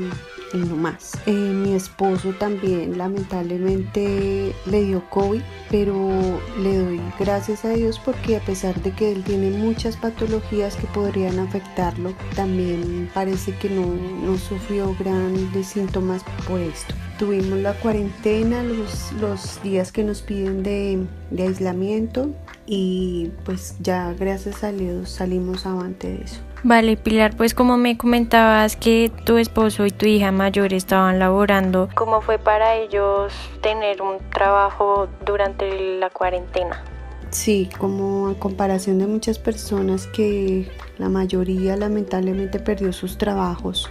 y 0.56 0.68
no 0.68 0.76
más. 0.76 1.12
Eh, 1.26 1.32
mi 1.32 1.74
esposo 1.74 2.30
también 2.38 2.98
lamentablemente 2.98 4.54
le 4.66 4.84
dio 4.84 5.08
COVID, 5.10 5.42
pero 5.70 6.40
le 6.60 6.78
doy 6.78 7.00
gracias 7.18 7.64
a 7.64 7.70
Dios 7.70 8.00
porque 8.04 8.36
a 8.36 8.40
pesar 8.40 8.80
de 8.82 8.92
que 8.92 9.12
él 9.12 9.24
tiene 9.24 9.50
muchas 9.50 9.96
patologías 9.96 10.76
que 10.76 10.86
podrían 10.88 11.38
afectarlo, 11.38 12.14
también 12.34 13.10
parece 13.12 13.54
que 13.56 13.70
no, 13.70 13.86
no 13.86 14.36
sufrió 14.38 14.94
grandes 14.98 15.68
síntomas 15.68 16.22
por 16.46 16.60
esto. 16.60 16.94
Tuvimos 17.18 17.58
la 17.60 17.72
cuarentena, 17.74 18.62
los, 18.62 19.12
los 19.20 19.62
días 19.62 19.90
que 19.90 20.04
nos 20.04 20.20
piden 20.20 20.62
de, 20.62 21.06
de 21.30 21.42
aislamiento 21.44 22.30
y 22.66 23.30
pues 23.44 23.76
ya 23.80 24.12
gracias 24.12 24.64
a 24.64 24.72
Dios 24.72 25.10
salimos 25.10 25.64
avante 25.64 26.08
de 26.08 26.24
eso. 26.24 26.40
Vale, 26.66 26.96
Pilar, 26.96 27.36
pues 27.36 27.54
como 27.54 27.76
me 27.76 27.96
comentabas 27.96 28.74
que 28.74 29.12
tu 29.24 29.36
esposo 29.36 29.86
y 29.86 29.92
tu 29.92 30.04
hija 30.06 30.32
mayor 30.32 30.72
estaban 30.72 31.20
laborando, 31.20 31.88
¿cómo 31.94 32.20
fue 32.20 32.40
para 32.40 32.74
ellos 32.74 33.32
tener 33.62 34.02
un 34.02 34.18
trabajo 34.30 35.06
durante 35.24 35.98
la 36.00 36.10
cuarentena? 36.10 36.82
Sí, 37.30 37.70
como 37.78 38.30
a 38.30 38.34
comparación 38.34 38.98
de 38.98 39.06
muchas 39.06 39.38
personas 39.38 40.08
que 40.08 40.68
la 40.98 41.08
mayoría 41.08 41.76
lamentablemente 41.76 42.58
perdió 42.58 42.92
sus 42.92 43.16
trabajos 43.16 43.88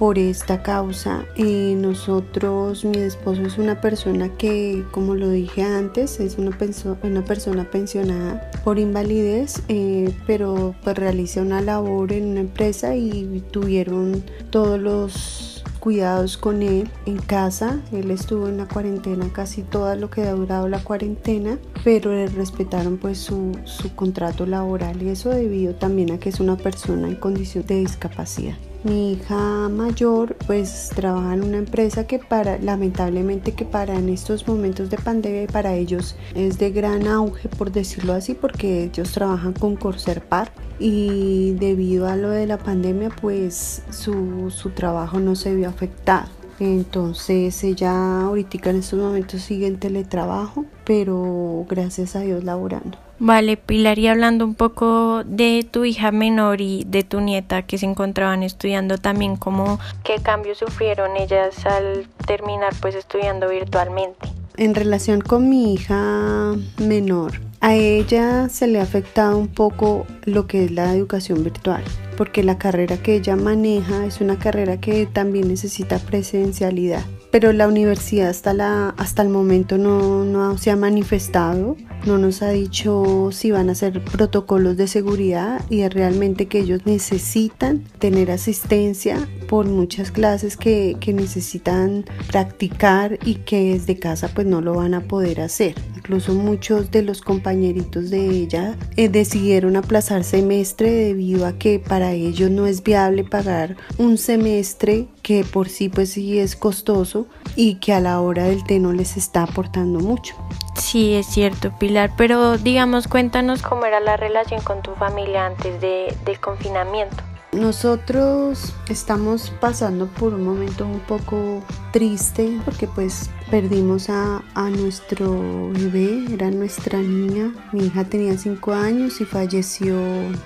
por 0.00 0.18
esta 0.18 0.62
causa. 0.62 1.26
Eh, 1.36 1.74
nosotros, 1.76 2.86
mi 2.86 2.96
esposo 2.96 3.42
es 3.42 3.58
una 3.58 3.82
persona 3.82 4.30
que, 4.30 4.82
como 4.92 5.14
lo 5.14 5.28
dije 5.28 5.62
antes, 5.62 6.20
es 6.20 6.38
una, 6.38 6.56
persona 6.56 7.70
pensionada 7.70 8.50
por 8.64 8.78
invalidez, 8.78 9.62
eh, 9.68 10.10
pero 10.26 10.74
pues 10.82 10.96
realiza 10.96 11.42
una 11.42 11.60
labor 11.60 12.14
en 12.14 12.28
una 12.28 12.40
empresa 12.40 12.96
y 12.96 13.44
tuvieron 13.50 14.24
todos 14.48 14.80
los 14.80 15.64
cuidados 15.80 16.38
con 16.38 16.62
él 16.62 16.88
en 17.04 17.18
casa. 17.18 17.78
Él 17.92 18.10
estuvo 18.10 18.48
en 18.48 18.56
la 18.56 18.68
cuarentena 18.68 19.30
casi 19.34 19.60
todo 19.60 19.94
lo 19.96 20.08
que 20.08 20.22
ha 20.22 20.32
durado 20.32 20.66
la 20.66 20.82
cuarentena, 20.82 21.58
pero 21.84 22.10
le 22.10 22.26
respetaron 22.28 22.96
pues 22.96 23.18
su, 23.18 23.54
su 23.64 23.94
contrato 23.94 24.46
laboral 24.46 25.02
y 25.02 25.10
eso 25.10 25.28
debido 25.28 25.74
también 25.74 26.10
a 26.12 26.18
que 26.18 26.30
es 26.30 26.40
una 26.40 26.56
persona 26.56 27.06
en 27.06 27.16
condición 27.16 27.66
de 27.66 27.80
discapacidad. 27.80 28.56
Mi 28.82 29.12
hija 29.12 29.68
mayor 29.68 30.36
pues 30.46 30.90
trabaja 30.94 31.34
en 31.34 31.44
una 31.44 31.58
empresa 31.58 32.06
que 32.06 32.18
para 32.18 32.56
lamentablemente 32.56 33.52
que 33.52 33.66
para 33.66 33.94
en 33.94 34.08
estos 34.08 34.48
momentos 34.48 34.88
de 34.88 34.96
pandemia 34.96 35.42
y 35.42 35.46
para 35.48 35.74
ellos 35.74 36.16
es 36.34 36.58
de 36.58 36.70
gran 36.70 37.06
auge 37.06 37.50
por 37.50 37.72
decirlo 37.72 38.14
así 38.14 38.32
porque 38.32 38.84
ellos 38.84 39.12
trabajan 39.12 39.52
con 39.52 39.76
Corsair 39.76 40.22
Par 40.22 40.50
y 40.78 41.52
debido 41.60 42.08
a 42.08 42.16
lo 42.16 42.30
de 42.30 42.46
la 42.46 42.56
pandemia 42.56 43.10
pues 43.10 43.82
su, 43.90 44.50
su 44.50 44.70
trabajo 44.70 45.20
no 45.20 45.36
se 45.36 45.54
vio 45.54 45.68
afectado. 45.68 46.30
Entonces 46.58 47.62
ella 47.64 48.22
ahorita 48.22 48.70
en 48.70 48.76
estos 48.76 48.98
momentos 48.98 49.42
sigue 49.42 49.66
en 49.66 49.78
teletrabajo, 49.78 50.64
pero 50.86 51.66
gracias 51.68 52.16
a 52.16 52.20
Dios 52.20 52.44
laborando. 52.44 53.09
Vale, 53.22 53.58
Pilar, 53.58 53.98
y 53.98 54.08
hablando 54.08 54.46
un 54.46 54.54
poco 54.54 55.24
de 55.24 55.66
tu 55.70 55.84
hija 55.84 56.10
menor 56.10 56.62
y 56.62 56.84
de 56.84 57.04
tu 57.04 57.20
nieta 57.20 57.60
que 57.60 57.76
se 57.76 57.84
encontraban 57.84 58.42
estudiando 58.42 58.96
también, 58.96 59.36
¿cómo 59.36 59.78
qué 60.04 60.16
cambios 60.22 60.56
sufrieron 60.56 61.18
ellas 61.18 61.66
al 61.66 62.06
terminar 62.26 62.72
pues 62.80 62.94
estudiando 62.94 63.50
virtualmente? 63.50 64.26
En 64.56 64.74
relación 64.74 65.20
con 65.20 65.50
mi 65.50 65.74
hija 65.74 66.54
menor, 66.78 67.42
a 67.60 67.74
ella 67.74 68.48
se 68.48 68.66
le 68.66 68.80
ha 68.80 68.84
afectado 68.84 69.36
un 69.36 69.48
poco 69.48 70.06
lo 70.24 70.46
que 70.46 70.64
es 70.64 70.70
la 70.70 70.94
educación 70.94 71.44
virtual, 71.44 71.84
porque 72.16 72.42
la 72.42 72.56
carrera 72.56 72.96
que 72.96 73.16
ella 73.16 73.36
maneja 73.36 74.06
es 74.06 74.22
una 74.22 74.38
carrera 74.38 74.80
que 74.80 75.04
también 75.04 75.46
necesita 75.46 75.98
presencialidad 75.98 77.04
pero 77.30 77.52
la 77.52 77.68
universidad 77.68 78.28
hasta, 78.28 78.52
la, 78.52 78.88
hasta 78.96 79.22
el 79.22 79.28
momento 79.28 79.78
no, 79.78 80.24
no 80.24 80.58
se 80.58 80.70
ha 80.70 80.76
manifestado, 80.76 81.76
no 82.06 82.18
nos 82.18 82.42
ha 82.42 82.50
dicho 82.50 83.30
si 83.32 83.50
van 83.50 83.68
a 83.68 83.72
hacer 83.72 84.02
protocolos 84.04 84.76
de 84.76 84.86
seguridad 84.86 85.64
y 85.68 85.80
es 85.80 85.92
realmente 85.92 86.46
que 86.46 86.60
ellos 86.60 86.86
necesitan 86.86 87.84
tener 87.98 88.30
asistencia 88.30 89.28
por 89.48 89.66
muchas 89.66 90.10
clases 90.10 90.56
que, 90.56 90.96
que 91.00 91.12
necesitan 91.12 92.04
practicar 92.28 93.18
y 93.24 93.36
que 93.36 93.74
desde 93.74 93.98
casa 93.98 94.30
pues 94.34 94.46
no 94.46 94.60
lo 94.60 94.74
van 94.74 94.94
a 94.94 95.02
poder 95.02 95.40
hacer. 95.40 95.74
Incluso 95.96 96.34
muchos 96.34 96.90
de 96.90 97.02
los 97.02 97.20
compañeritos 97.20 98.10
de 98.10 98.28
ella 98.28 98.76
eh, 98.96 99.08
decidieron 99.08 99.76
aplazar 99.76 100.24
semestre 100.24 100.90
debido 100.90 101.46
a 101.46 101.52
que 101.52 101.78
para 101.78 102.12
ellos 102.12 102.50
no 102.50 102.66
es 102.66 102.82
viable 102.82 103.24
pagar 103.24 103.76
un 103.98 104.18
semestre 104.18 105.08
que 105.22 105.44
por 105.44 105.68
sí 105.68 105.88
pues 105.88 106.10
sí 106.10 106.38
es 106.38 106.56
costoso 106.56 107.26
y 107.56 107.76
que 107.76 107.92
a 107.92 108.00
la 108.00 108.20
hora 108.20 108.44
del 108.44 108.64
té 108.64 108.78
no 108.78 108.92
les 108.92 109.16
está 109.16 109.42
aportando 109.42 110.00
mucho. 110.00 110.34
Sí, 110.74 111.14
es 111.14 111.26
cierto, 111.26 111.72
Pilar, 111.78 112.12
pero 112.16 112.58
digamos, 112.58 113.08
cuéntanos 113.08 113.62
cómo 113.62 113.84
era 113.86 114.00
la 114.00 114.16
relación 114.16 114.62
con 114.62 114.82
tu 114.82 114.94
familia 114.94 115.46
antes 115.46 115.80
de, 115.80 116.16
del 116.24 116.40
confinamiento. 116.40 117.16
Nosotros 117.52 118.74
estamos 118.88 119.50
pasando 119.60 120.06
por 120.06 120.34
un 120.34 120.44
momento 120.44 120.86
un 120.86 121.00
poco 121.00 121.62
triste 121.90 122.58
porque 122.64 122.86
pues 122.86 123.28
perdimos 123.50 124.08
a, 124.10 124.42
a, 124.54 124.70
nuestro 124.70 125.70
bebé, 125.72 126.32
era 126.32 126.50
nuestra 126.50 127.00
niña. 127.00 127.52
Mi 127.72 127.86
hija 127.86 128.04
tenía 128.04 128.38
5 128.38 128.72
años 128.72 129.20
y 129.20 129.24
falleció 129.24 129.98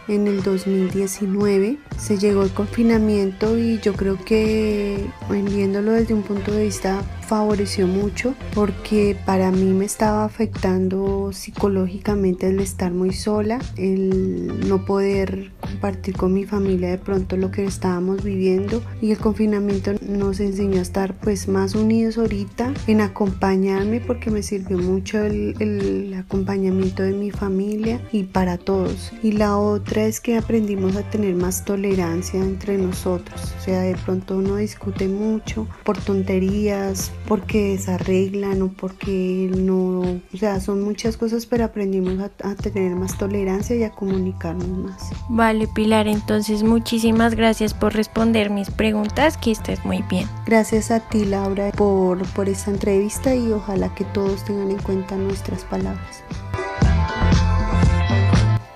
en 0.09 0.27
el 0.27 0.43
2019. 0.43 1.79
Se 1.99 2.19
llegó 2.19 2.43
el 2.43 2.51
confinamiento 2.51 3.59
y 3.59 3.79
yo 3.81 3.93
creo 3.93 4.17
que 4.25 5.07
viéndolo 5.29 5.93
desde 5.93 6.14
un 6.14 6.23
punto 6.23 6.53
de 6.53 6.64
vista 6.64 7.03
favoreció 7.25 7.87
mucho 7.87 8.35
porque 8.55 9.17
para 9.25 9.51
mí 9.51 9.73
me 9.73 9.85
estaba 9.85 10.25
afectando 10.25 11.31
psicológicamente 11.33 12.49
el 12.49 12.61
estar 12.61 12.93
muy 12.93 13.12
sola, 13.12 13.59
el 13.77 14.69
no 14.69 14.85
poder 14.85 15.53
compartir 15.61 16.17
con 16.17 16.35
mi 16.35 16.45
familia 16.45 16.90
de 16.90 16.99
pronto 16.99 17.37
lo 17.37 17.51
que 17.51 17.64
estábamos 17.64 18.23
viviendo 18.23 18.83
y 19.01 19.11
el 19.11 19.19
confinamiento 19.19 19.93
nos 20.03 20.40
enseñó 20.40 20.79
a 20.79 20.83
estar 20.83 21.14
pues 21.14 21.49
más 21.49 21.75
unidos 21.75 22.19
ahorita 22.19 22.73
en 22.87 22.93
acompañarme 23.00 24.00
porque 24.00 24.30
me 24.30 24.42
sirvió 24.42 24.78
mucho 24.78 25.18
el, 25.18 25.54
el 25.61 26.14
acompañamiento 26.14 27.02
de 27.02 27.12
mi 27.12 27.30
familia 27.30 28.00
y 28.12 28.24
para 28.24 28.59
todos 28.59 29.12
y 29.22 29.33
la 29.33 29.59
otra 29.59 30.04
es 30.04 30.20
que 30.20 30.37
aprendimos 30.37 30.96
a 30.96 31.02
tener 31.11 31.35
más 31.35 31.64
tolerancia 31.64 32.40
entre 32.40 32.78
nosotros 32.78 33.54
o 33.59 33.62
sea 33.62 33.80
de 33.83 33.96
pronto 33.96 34.37
uno 34.37 34.57
discute 34.57 35.09
mucho 35.09 35.66
por 35.85 35.98
tonterías 35.98 37.11
porque 37.26 37.70
desarreglan 37.70 38.62
o 38.62 38.68
porque 38.68 39.50
no, 39.57 40.00
o 40.00 40.37
sea, 40.38 40.61
son 40.61 40.83
muchas 40.83 41.16
cosas, 41.16 41.46
pero 41.46 41.64
aprendimos 41.64 42.18
a, 42.20 42.30
a, 42.48 42.54
tener 42.54 42.94
más 42.94 43.16
tolerancia 43.18 43.76
y 43.76 43.83
a 43.83 43.90
comunicarnos 43.90 44.68
más. 44.68 45.11
Vale, 45.28 45.66
Pilar, 45.74 46.07
entonces 46.07 46.62
muchísimas 46.62 47.35
gracias 47.35 47.74
por 47.74 47.94
responder 47.94 48.50
mis 48.50 48.70
preguntas, 48.70 49.37
que 49.37 49.50
estés 49.50 49.85
muy 49.85 50.02
bien. 50.11 50.28
Gracias 50.46 50.90
a 50.90 51.00
ti, 51.00 51.24
Laura, 51.24 51.70
por, 51.72 52.26
por 52.28 52.48
esta 52.48 52.70
entrevista 52.70 52.84
y 53.35 53.51
ojalá 53.53 53.94
que 53.94 54.05
todos 54.05 54.44
tengan 54.44 54.70
en 54.70 54.79
cuenta 54.79 55.16
nuestras 55.16 55.64
palabras. 55.64 56.23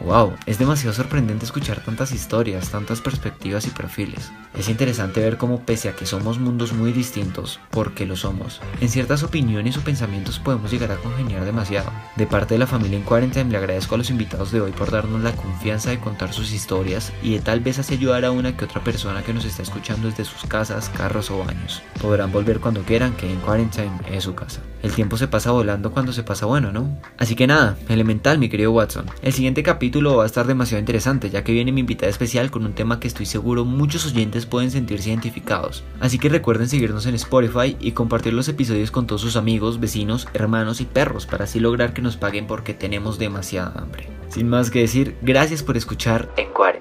Wow, 0.09 0.33
es 0.47 0.59
demasiado 0.59 0.95
sorprendente 0.95 1.45
escuchar 1.45 1.85
tantas 1.85 2.13
historias, 2.13 2.71
tantas 2.71 3.03
perspectivas 3.03 3.67
y 3.67 3.71
perfiles. 3.71 4.33
Es 4.57 4.71
interesante 4.71 5.21
ver 5.21 5.37
cómo 5.37 5.61
pese 5.67 5.91
a 5.91 5.97
que 5.97 6.07
somos 6.07 6.39
mundos 6.39 6.73
muy 6.73 6.93
distintos, 6.93 7.61
porque 7.69 8.07
lo 8.07 8.17
somos, 8.17 8.63
en 8.81 8.89
ciertas 8.89 9.23
opiniones 9.23 9.77
o 9.77 9.83
pensamientos 9.83 10.39
podemos 10.39 10.71
llegar 10.71 10.93
a 10.93 10.97
congeniar 10.97 11.45
demasiado. 11.45 11.93
De 12.17 12.27
parte 12.27 12.55
de 12.55 12.59
la 12.59 12.67
familia 12.67 12.97
en 12.97 13.05
cuarentena 13.05 13.51
le 13.51 13.59
agradezco 13.59 13.97
a 13.97 13.99
los 13.99 14.09
invitados 14.09 14.51
de 14.51 14.63
hoy 14.63 14.73
por 14.73 14.91
darnos 14.91 15.21
la 15.21 15.37
confianza 15.37 15.91
de 15.91 16.01
contar 16.01 16.33
sus 16.33 16.53
historias 16.53 17.13
y 17.23 17.35
de 17.35 17.41
tal 17.41 17.61
vez 17.61 17.79
así 17.79 17.93
ayudar 17.93 18.25
a 18.25 18.31
una 18.31 18.57
que 18.57 18.65
otra 18.65 18.83
persona 18.83 19.23
que 19.23 19.35
nos 19.35 19.45
está 19.45 19.61
escuchando 19.61 20.09
desde 20.09 20.25
sus 20.25 20.49
casas, 20.49 20.89
carros 20.89 21.31
o 21.31 21.45
baños. 21.45 21.83
Podrán 22.01 22.33
volver 22.33 22.61
cuando 22.61 22.81
quieran, 22.81 23.13
que 23.13 23.31
en 23.31 23.41
cuarentena 23.41 24.01
es 24.11 24.25
su 24.25 24.35
casa. 24.35 24.63
El 24.83 24.93
tiempo 24.93 25.17
se 25.17 25.29
pasa 25.29 25.51
volando 25.51 25.93
cuando 25.93 26.13
se 26.13 26.23
pasa 26.23 26.47
bueno, 26.47 26.73
¿no? 26.73 26.89
Así 27.19 27.35
que 27.35 27.47
nada, 27.47 27.77
elemental 27.89 28.39
mi 28.39 28.49
querido 28.49 28.73
Watson. 28.73 29.07
El 29.23 29.33
siguiente 29.33 29.63
capítulo 29.63 30.17
va 30.17 30.23
a 30.23 30.27
estar 30.27 30.47
demasiado 30.47 30.81
interesante 30.81 31.31
ya 31.31 31.45
que 31.45 31.53
viene 31.53 31.73
mi 31.73 31.81
invitada 31.81 32.11
especial 32.11 32.51
con 32.51 32.65
un 32.65 32.73
tema 32.73 33.01
que 33.01 33.09
estoy 33.09 33.27
seguro 33.27 33.65
muchos 33.65 34.07
oyentes 34.07 34.47
pueden 34.47 34.71
sentirse 34.71 35.11
identificados. 35.11 35.85
Así 36.01 36.19
que 36.19 36.29
recuerden 36.29 36.69
seguirnos 36.69 37.07
en 37.07 37.15
Spotify 37.15 37.77
y 37.81 37.93
compartir 37.93 38.33
los 38.33 38.49
episodios 38.49 38.91
con 38.91 39.07
todos 39.07 39.21
sus 39.21 39.37
amigos, 39.37 39.81
vecinos, 39.81 40.29
hermanos 40.35 40.81
y 40.81 40.85
perros 40.85 41.27
para 41.27 41.45
así 41.45 41.61
lograr 41.61 41.93
que 41.93 42.03
nos 42.03 42.17
paguen 42.17 42.47
porque 42.47 42.75
tenemos 42.75 43.19
demasiada 43.19 43.81
hambre. 43.81 44.09
Sin 44.29 44.49
más 44.49 44.71
que 44.71 44.81
decir, 44.81 45.17
gracias 45.23 45.63
por 45.63 45.77
escuchar 45.77 46.31
en 46.37 46.53
Cuare. 46.53 46.79